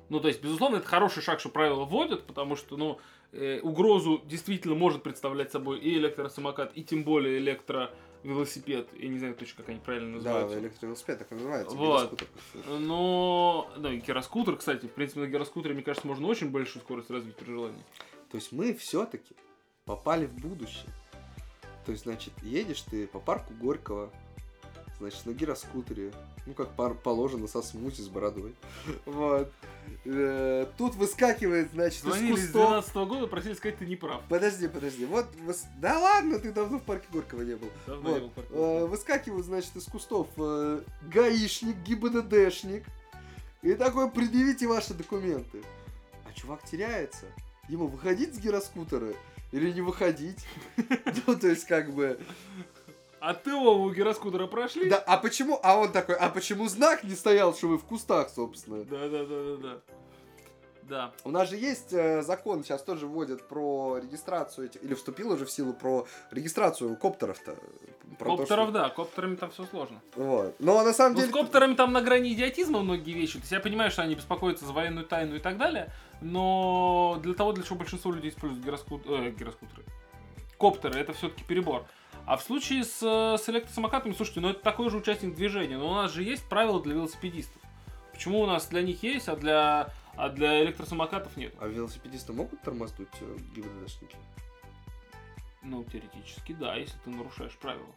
Ну, 0.08 0.20
то 0.20 0.28
есть, 0.28 0.42
безусловно, 0.42 0.76
это 0.76 0.86
хороший 0.86 1.22
шаг, 1.22 1.40
что 1.40 1.48
правила 1.50 1.84
вводят, 1.84 2.24
потому 2.26 2.56
что, 2.56 2.76
ну, 2.76 2.98
э, 3.32 3.60
угрозу 3.60 4.22
действительно 4.24 4.74
может 4.74 5.02
представлять 5.02 5.52
собой 5.52 5.78
и 5.80 5.94
электросамокат, 5.98 6.72
и 6.74 6.82
тем 6.82 7.04
более 7.04 7.38
электровелосипед. 7.38 8.88
Я 8.98 9.08
не 9.08 9.18
знаю 9.18 9.34
точно, 9.34 9.56
как 9.58 9.68
они 9.68 9.80
правильно 9.80 10.12
Да, 10.12 10.16
называются. 10.32 10.58
электровелосипед 10.60 11.18
так 11.18 11.32
и 11.32 11.34
называется. 11.34 11.76
Вот. 11.76 12.22
Но, 12.80 13.70
да, 13.76 13.92
и 13.92 13.98
гироскутер, 13.98 14.56
кстати, 14.56 14.86
в 14.86 14.92
принципе, 14.92 15.20
на 15.20 15.26
гироскутере, 15.26 15.74
мне 15.74 15.82
кажется, 15.82 16.06
можно 16.08 16.26
очень 16.26 16.50
большую 16.50 16.82
скорость 16.82 17.10
развить 17.10 17.36
при 17.36 17.50
желании. 17.50 17.84
То 18.30 18.36
есть 18.36 18.52
мы 18.52 18.74
все-таки 18.74 19.34
попали 19.84 20.26
в 20.26 20.34
будущее. 20.34 20.90
То 21.84 21.92
есть, 21.92 22.04
значит, 22.04 22.32
едешь 22.42 22.82
ты 22.82 23.06
по 23.06 23.18
парку 23.18 23.54
Горького, 23.54 24.10
значит, 25.00 25.24
на 25.26 25.32
гироскутере, 25.32 26.12
ну, 26.46 26.54
как 26.54 26.70
пар- 26.70 26.94
положено, 26.94 27.46
со 27.46 27.62
смузи 27.62 28.00
с 28.02 28.08
бородой. 28.08 28.54
Вот. 29.06 29.52
Э, 30.04 30.66
Тут 30.76 30.94
выскакивает, 30.96 31.70
значит, 31.72 32.02
Звонили 32.02 32.34
из 32.34 32.40
с 32.40 32.46
кустов... 32.46 32.68
12 32.68 32.94
года, 32.94 33.26
просили 33.26 33.54
сказать, 33.54 33.78
ты 33.78 33.86
не 33.86 33.96
прав. 33.96 34.20
Подожди, 34.28 34.68
подожди. 34.68 35.06
Вот, 35.06 35.26
выс- 35.46 35.64
да 35.80 35.98
ладно, 35.98 36.38
ты 36.38 36.52
давно 36.52 36.78
в 36.78 36.82
парке 36.82 37.06
Горького 37.12 37.42
не 37.42 37.54
был. 37.56 37.68
Давно 37.86 38.10
Вот. 38.10 38.14
не 38.16 38.20
был 38.20 38.28
в 38.28 38.32
парке. 38.32 38.50
Э, 38.54 38.86
Выскакивают, 38.86 39.46
значит, 39.46 39.74
из 39.76 39.84
кустов 39.84 40.28
э, 40.36 40.82
гаишник, 41.12 41.76
ГИБДДшник. 41.78 42.84
И 43.62 43.74
такой, 43.74 44.10
предъявите 44.10 44.66
ваши 44.66 44.94
документы. 44.94 45.62
А 46.24 46.32
чувак 46.32 46.62
теряется. 46.64 47.26
Ему 47.68 47.86
выходить 47.88 48.34
с 48.34 48.38
гироскутера 48.38 49.12
или 49.52 49.70
не 49.72 49.80
выходить? 49.80 50.44
Ну, 51.26 51.36
то 51.36 51.48
есть, 51.48 51.66
как 51.66 51.92
бы... 51.92 52.18
А 53.20 53.34
ты 53.34 53.52
у 53.52 53.90
гироскутера 53.90 54.46
прошли? 54.46 54.88
Да, 54.88 54.98
а 54.98 55.16
почему... 55.16 55.58
А 55.62 55.76
он 55.76 55.90
такой, 55.92 56.14
а 56.14 56.28
почему 56.30 56.68
знак 56.68 57.02
не 57.04 57.14
стоял, 57.14 57.54
что 57.54 57.68
вы 57.68 57.78
в 57.78 57.84
кустах, 57.84 58.30
собственно? 58.30 58.84
Да, 58.84 59.08
да, 59.08 59.24
да, 59.24 59.44
да, 59.44 59.56
да. 59.56 59.78
Да. 60.82 61.12
У 61.24 61.30
нас 61.30 61.50
же 61.50 61.56
есть 61.56 61.92
э, 61.92 62.22
закон, 62.22 62.64
сейчас 62.64 62.82
тоже 62.82 63.06
вводят 63.06 63.46
про 63.46 63.98
регистрацию 63.98 64.68
этих, 64.68 64.82
или 64.82 64.94
вступил 64.94 65.30
уже 65.32 65.44
в 65.44 65.50
силу 65.50 65.74
про 65.74 66.06
регистрацию 66.30 66.96
коптеров-то. 66.96 67.56
Про 68.18 68.30
то, 68.30 68.36
Коптеров, 68.38 68.68
что- 68.70 68.72
да, 68.72 68.88
коптерами 68.88 69.36
там 69.36 69.50
все 69.50 69.66
сложно. 69.66 70.00
Вот. 70.16 70.54
Но 70.60 70.82
на 70.82 70.94
самом 70.94 71.12
Ну, 71.12 71.18
с 71.18 71.22
деле... 71.24 71.32
коптерами 71.34 71.74
там 71.74 71.92
на 71.92 72.00
грани 72.00 72.32
идиотизма 72.32 72.80
многие 72.80 73.12
вещи. 73.12 73.34
То 73.34 73.40
есть 73.40 73.52
я 73.52 73.60
понимаю, 73.60 73.90
что 73.90 74.00
они 74.00 74.14
беспокоятся 74.14 74.64
за 74.64 74.72
военную 74.72 75.04
тайну 75.04 75.36
и 75.36 75.40
так 75.40 75.58
далее, 75.58 75.92
но 76.22 77.18
для 77.22 77.34
того, 77.34 77.52
для 77.52 77.64
чего 77.64 77.76
большинство 77.76 78.10
людей 78.10 78.30
используют 78.30 78.64
гироскут... 78.64 79.02
э, 79.06 79.30
гироскутеры, 79.32 79.82
коптеры, 80.56 80.98
это 81.00 81.12
все-таки 81.12 81.44
перебор. 81.44 81.84
А 82.28 82.36
в 82.36 82.42
случае 82.42 82.84
с, 82.84 83.02
э, 83.02 83.42
с 83.42 83.48
электросамокатами, 83.48 84.12
слушайте, 84.12 84.40
ну 84.40 84.50
это 84.50 84.60
такой 84.60 84.90
же 84.90 84.98
участник 84.98 85.34
движения, 85.34 85.78
но 85.78 85.90
у 85.90 85.94
нас 85.94 86.12
же 86.12 86.22
есть 86.22 86.46
правила 86.46 86.78
для 86.82 86.92
велосипедистов. 86.92 87.62
Почему 88.12 88.40
у 88.40 88.46
нас 88.46 88.66
для 88.66 88.82
них 88.82 89.02
есть, 89.02 89.30
а 89.30 89.36
для, 89.36 89.88
а 90.14 90.28
для 90.28 90.62
электросамокатов 90.62 91.38
нет? 91.38 91.54
А 91.58 91.66
велосипедисты 91.66 92.34
могут 92.34 92.60
тормознуть 92.60 93.08
э, 93.22 93.36
ГИБДДшники? 93.54 94.16
Ну, 95.62 95.82
теоретически, 95.84 96.52
да, 96.52 96.76
если 96.76 96.98
ты 96.98 97.08
нарушаешь 97.08 97.56
правила. 97.56 97.94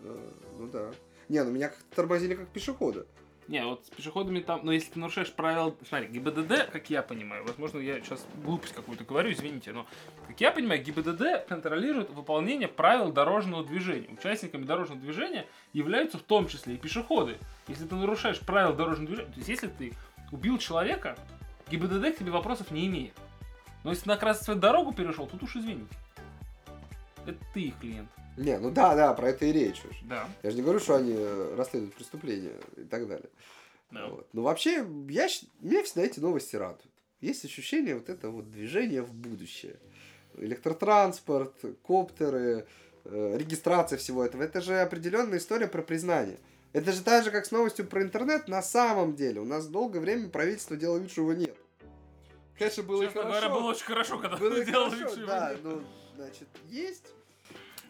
Э, 0.00 0.32
ну 0.58 0.66
да. 0.66 0.90
Не, 1.28 1.44
ну 1.44 1.52
меня 1.52 1.68
как-то 1.68 1.94
тормозили 1.94 2.34
как 2.34 2.48
пешехода. 2.48 3.06
Не, 3.48 3.64
вот 3.64 3.84
с 3.84 3.90
пешеходами 3.90 4.40
там, 4.40 4.60
но 4.62 4.72
если 4.72 4.92
ты 4.92 4.98
нарушаешь 5.00 5.32
правила, 5.32 5.74
смотри, 5.88 6.06
ГИБДД, 6.08 6.70
как 6.70 6.88
я 6.90 7.02
понимаю, 7.02 7.44
возможно, 7.44 7.78
я 7.78 8.00
сейчас 8.00 8.24
глупость 8.36 8.72
какую-то 8.72 9.04
говорю, 9.04 9.32
извините, 9.32 9.72
но, 9.72 9.86
как 10.28 10.40
я 10.40 10.52
понимаю, 10.52 10.82
ГИБДД 10.82 11.48
контролирует 11.48 12.10
выполнение 12.10 12.68
правил 12.68 13.10
дорожного 13.10 13.64
движения. 13.64 14.08
Участниками 14.10 14.64
дорожного 14.64 15.00
движения 15.00 15.46
являются 15.72 16.18
в 16.18 16.22
том 16.22 16.46
числе 16.46 16.74
и 16.74 16.78
пешеходы. 16.78 17.38
Если 17.66 17.86
ты 17.86 17.96
нарушаешь 17.96 18.38
правила 18.38 18.74
дорожного 18.74 19.08
движения, 19.08 19.32
то 19.32 19.38
есть 19.38 19.48
если 19.48 19.66
ты 19.66 19.92
убил 20.30 20.58
человека, 20.58 21.18
ГИБДД 21.68 22.14
к 22.14 22.18
тебе 22.18 22.30
вопросов 22.30 22.70
не 22.70 22.86
имеет. 22.86 23.14
Но 23.82 23.90
если 23.90 24.08
на 24.08 24.16
красный 24.16 24.44
свет 24.44 24.60
дорогу 24.60 24.92
перешел, 24.92 25.26
тут 25.26 25.42
уж 25.42 25.56
извините. 25.56 25.94
Это 27.26 27.38
ты 27.52 27.62
их 27.62 27.78
клиент. 27.80 28.08
Не, 28.36 28.58
ну 28.58 28.70
да, 28.70 28.94
да, 28.94 29.12
про 29.14 29.28
это 29.28 29.44
и 29.44 29.52
речь 29.52 29.82
уж. 29.88 29.96
Да. 30.04 30.28
Я 30.42 30.50
же 30.50 30.56
не 30.56 30.62
говорю, 30.62 30.80
что 30.80 30.96
они 30.96 31.12
э, 31.14 31.54
расследуют 31.56 31.94
преступления 31.94 32.54
и 32.76 32.84
так 32.84 33.06
далее. 33.06 33.28
да. 33.90 34.06
Вот. 34.08 34.26
Ну, 34.32 34.42
вообще, 34.42 34.86
я, 35.08 35.28
меня 35.60 35.82
всегда 35.84 36.02
эти 36.02 36.18
новости 36.20 36.56
радуют. 36.56 36.86
Есть 37.20 37.44
ощущение 37.44 37.94
вот 37.94 38.08
это 38.08 38.30
вот 38.30 38.50
движение 38.50 39.02
в 39.02 39.12
будущее. 39.14 39.76
Электротранспорт, 40.38 41.54
коптеры, 41.82 42.66
э, 43.04 43.36
регистрация 43.38 43.98
всего 43.98 44.24
этого. 44.24 44.42
Это 44.42 44.60
же 44.60 44.80
определенная 44.80 45.38
история 45.38 45.68
про 45.68 45.82
признание. 45.82 46.38
Это 46.72 46.90
же 46.92 47.02
так 47.02 47.22
же, 47.24 47.30
как 47.30 47.44
с 47.44 47.50
новостью 47.50 47.86
про 47.86 48.02
интернет 48.02 48.48
на 48.48 48.62
самом 48.62 49.14
деле. 49.14 49.40
У 49.40 49.44
нас 49.44 49.66
долгое 49.66 50.00
время 50.00 50.28
правительство 50.30 50.76
делало 50.76 50.98
вид, 50.98 51.10
что 51.10 51.20
его 51.20 51.34
нет. 51.34 51.54
Конечно, 52.58 52.82
было 52.82 53.02
и 53.02 53.06
Честно 53.06 53.22
хорошо. 53.22 53.40
говоря, 53.40 53.60
было 53.60 53.70
очень 53.70 53.84
хорошо, 53.84 54.18
когда 54.18 54.36
Было 54.36 54.50
ты 54.54 54.62
и 54.62 54.64
делал 54.64 54.90
хорошо, 54.90 55.04
вид, 55.04 55.10
что 55.10 55.20
его 55.20 55.28
да, 55.30 55.50
нет. 55.50 55.60
ну, 55.64 55.82
значит, 56.16 56.48
есть. 56.70 57.06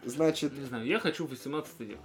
Значит, 0.05 0.53
Не 0.57 0.65
знаю, 0.65 0.87
я 0.87 0.99
хочу 0.99 1.27
в 1.27 1.31
18 1.31 1.81
век. 1.81 1.99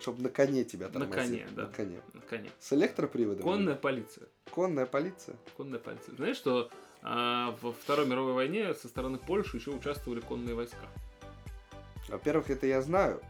чтобы 0.00 0.22
на 0.22 0.28
коне 0.28 0.64
тебя 0.64 0.88
На 0.88 0.92
тормозили. 1.06 1.38
коне, 1.44 1.46
да. 1.56 1.62
На 1.62 1.68
коне. 1.68 2.00
Наконец. 2.12 2.52
С 2.60 2.72
электроприводом? 2.74 3.42
Конная 3.42 3.74
полиция. 3.74 4.26
Конная 4.50 4.84
полиция? 4.86 5.36
Конная 5.56 5.78
полиция. 5.78 6.14
Знаешь, 6.16 6.36
что 6.36 6.70
а, 7.02 7.56
во 7.62 7.72
Второй 7.72 8.06
мировой 8.06 8.34
войне 8.34 8.74
со 8.74 8.88
стороны 8.88 9.16
Польши 9.18 9.56
еще 9.56 9.70
участвовали 9.70 10.20
конные 10.20 10.54
войска. 10.54 10.86
Во-первых, 12.08 12.50
это 12.50 12.66
я 12.66 12.82
знаю. 12.82 13.20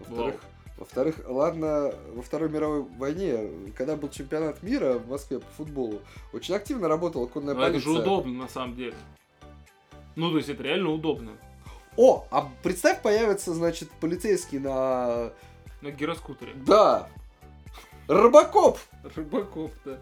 Во-вторых, 0.00 0.40
во-вторых, 0.78 1.16
ладно, 1.28 1.94
во 2.14 2.22
Второй 2.22 2.48
мировой 2.48 2.82
войне, 2.82 3.50
когда 3.76 3.94
был 3.96 4.08
чемпионат 4.08 4.62
мира 4.62 4.94
в 4.94 5.08
Москве 5.08 5.40
по 5.40 5.46
футболу, 5.56 6.00
очень 6.32 6.54
активно 6.54 6.88
работала 6.88 7.26
конная 7.26 7.54
Но 7.54 7.62
это 7.62 7.72
полиция. 7.72 7.92
же 7.92 8.00
удобно 8.00 8.32
на 8.32 8.48
самом 8.48 8.76
деле. 8.76 8.94
Ну, 10.16 10.30
то 10.30 10.38
есть 10.38 10.48
это 10.48 10.62
реально 10.62 10.90
удобно. 10.90 11.32
О, 11.96 12.26
а 12.30 12.50
представь, 12.62 13.02
появится, 13.02 13.54
значит, 13.54 13.90
полицейский 14.00 14.58
на... 14.58 15.30
На 15.80 15.90
гироскутере. 15.90 16.52
Да! 16.54 17.08
Рыбакоп! 18.08 18.78
Рыбаков, 19.14 19.70
да. 19.84 19.98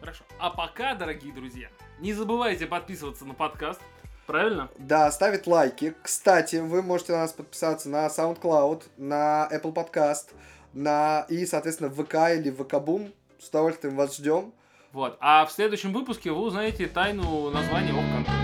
Хорошо. 0.00 0.24
А 0.38 0.50
пока, 0.50 0.94
дорогие 0.94 1.32
друзья, 1.32 1.68
не 2.00 2.12
забывайте 2.12 2.66
подписываться 2.66 3.24
на 3.24 3.34
подкаст. 3.34 3.80
Правильно? 4.26 4.68
Да, 4.78 5.10
ставить 5.10 5.46
лайки. 5.46 5.94
Кстати, 6.02 6.56
вы 6.56 6.82
можете 6.82 7.12
на 7.12 7.18
нас 7.18 7.32
подписаться 7.32 7.88
на 7.88 8.06
SoundCloud, 8.06 8.82
на 8.96 9.48
Apple 9.52 9.72
Podcast, 9.72 10.32
на 10.72 11.26
и, 11.28 11.46
соответственно, 11.46 11.90
ВК 11.90 12.14
или 12.36 12.50
ВК-бум. 12.50 13.12
С 13.38 13.48
удовольствием 13.48 13.96
вас 13.96 14.16
ждем. 14.16 14.52
Вот. 14.92 15.16
А 15.20 15.46
в 15.46 15.52
следующем 15.52 15.92
выпуске 15.92 16.30
вы 16.30 16.40
узнаете 16.40 16.86
тайну 16.86 17.50
названия 17.50 17.92
ОК-контента. 17.92 18.41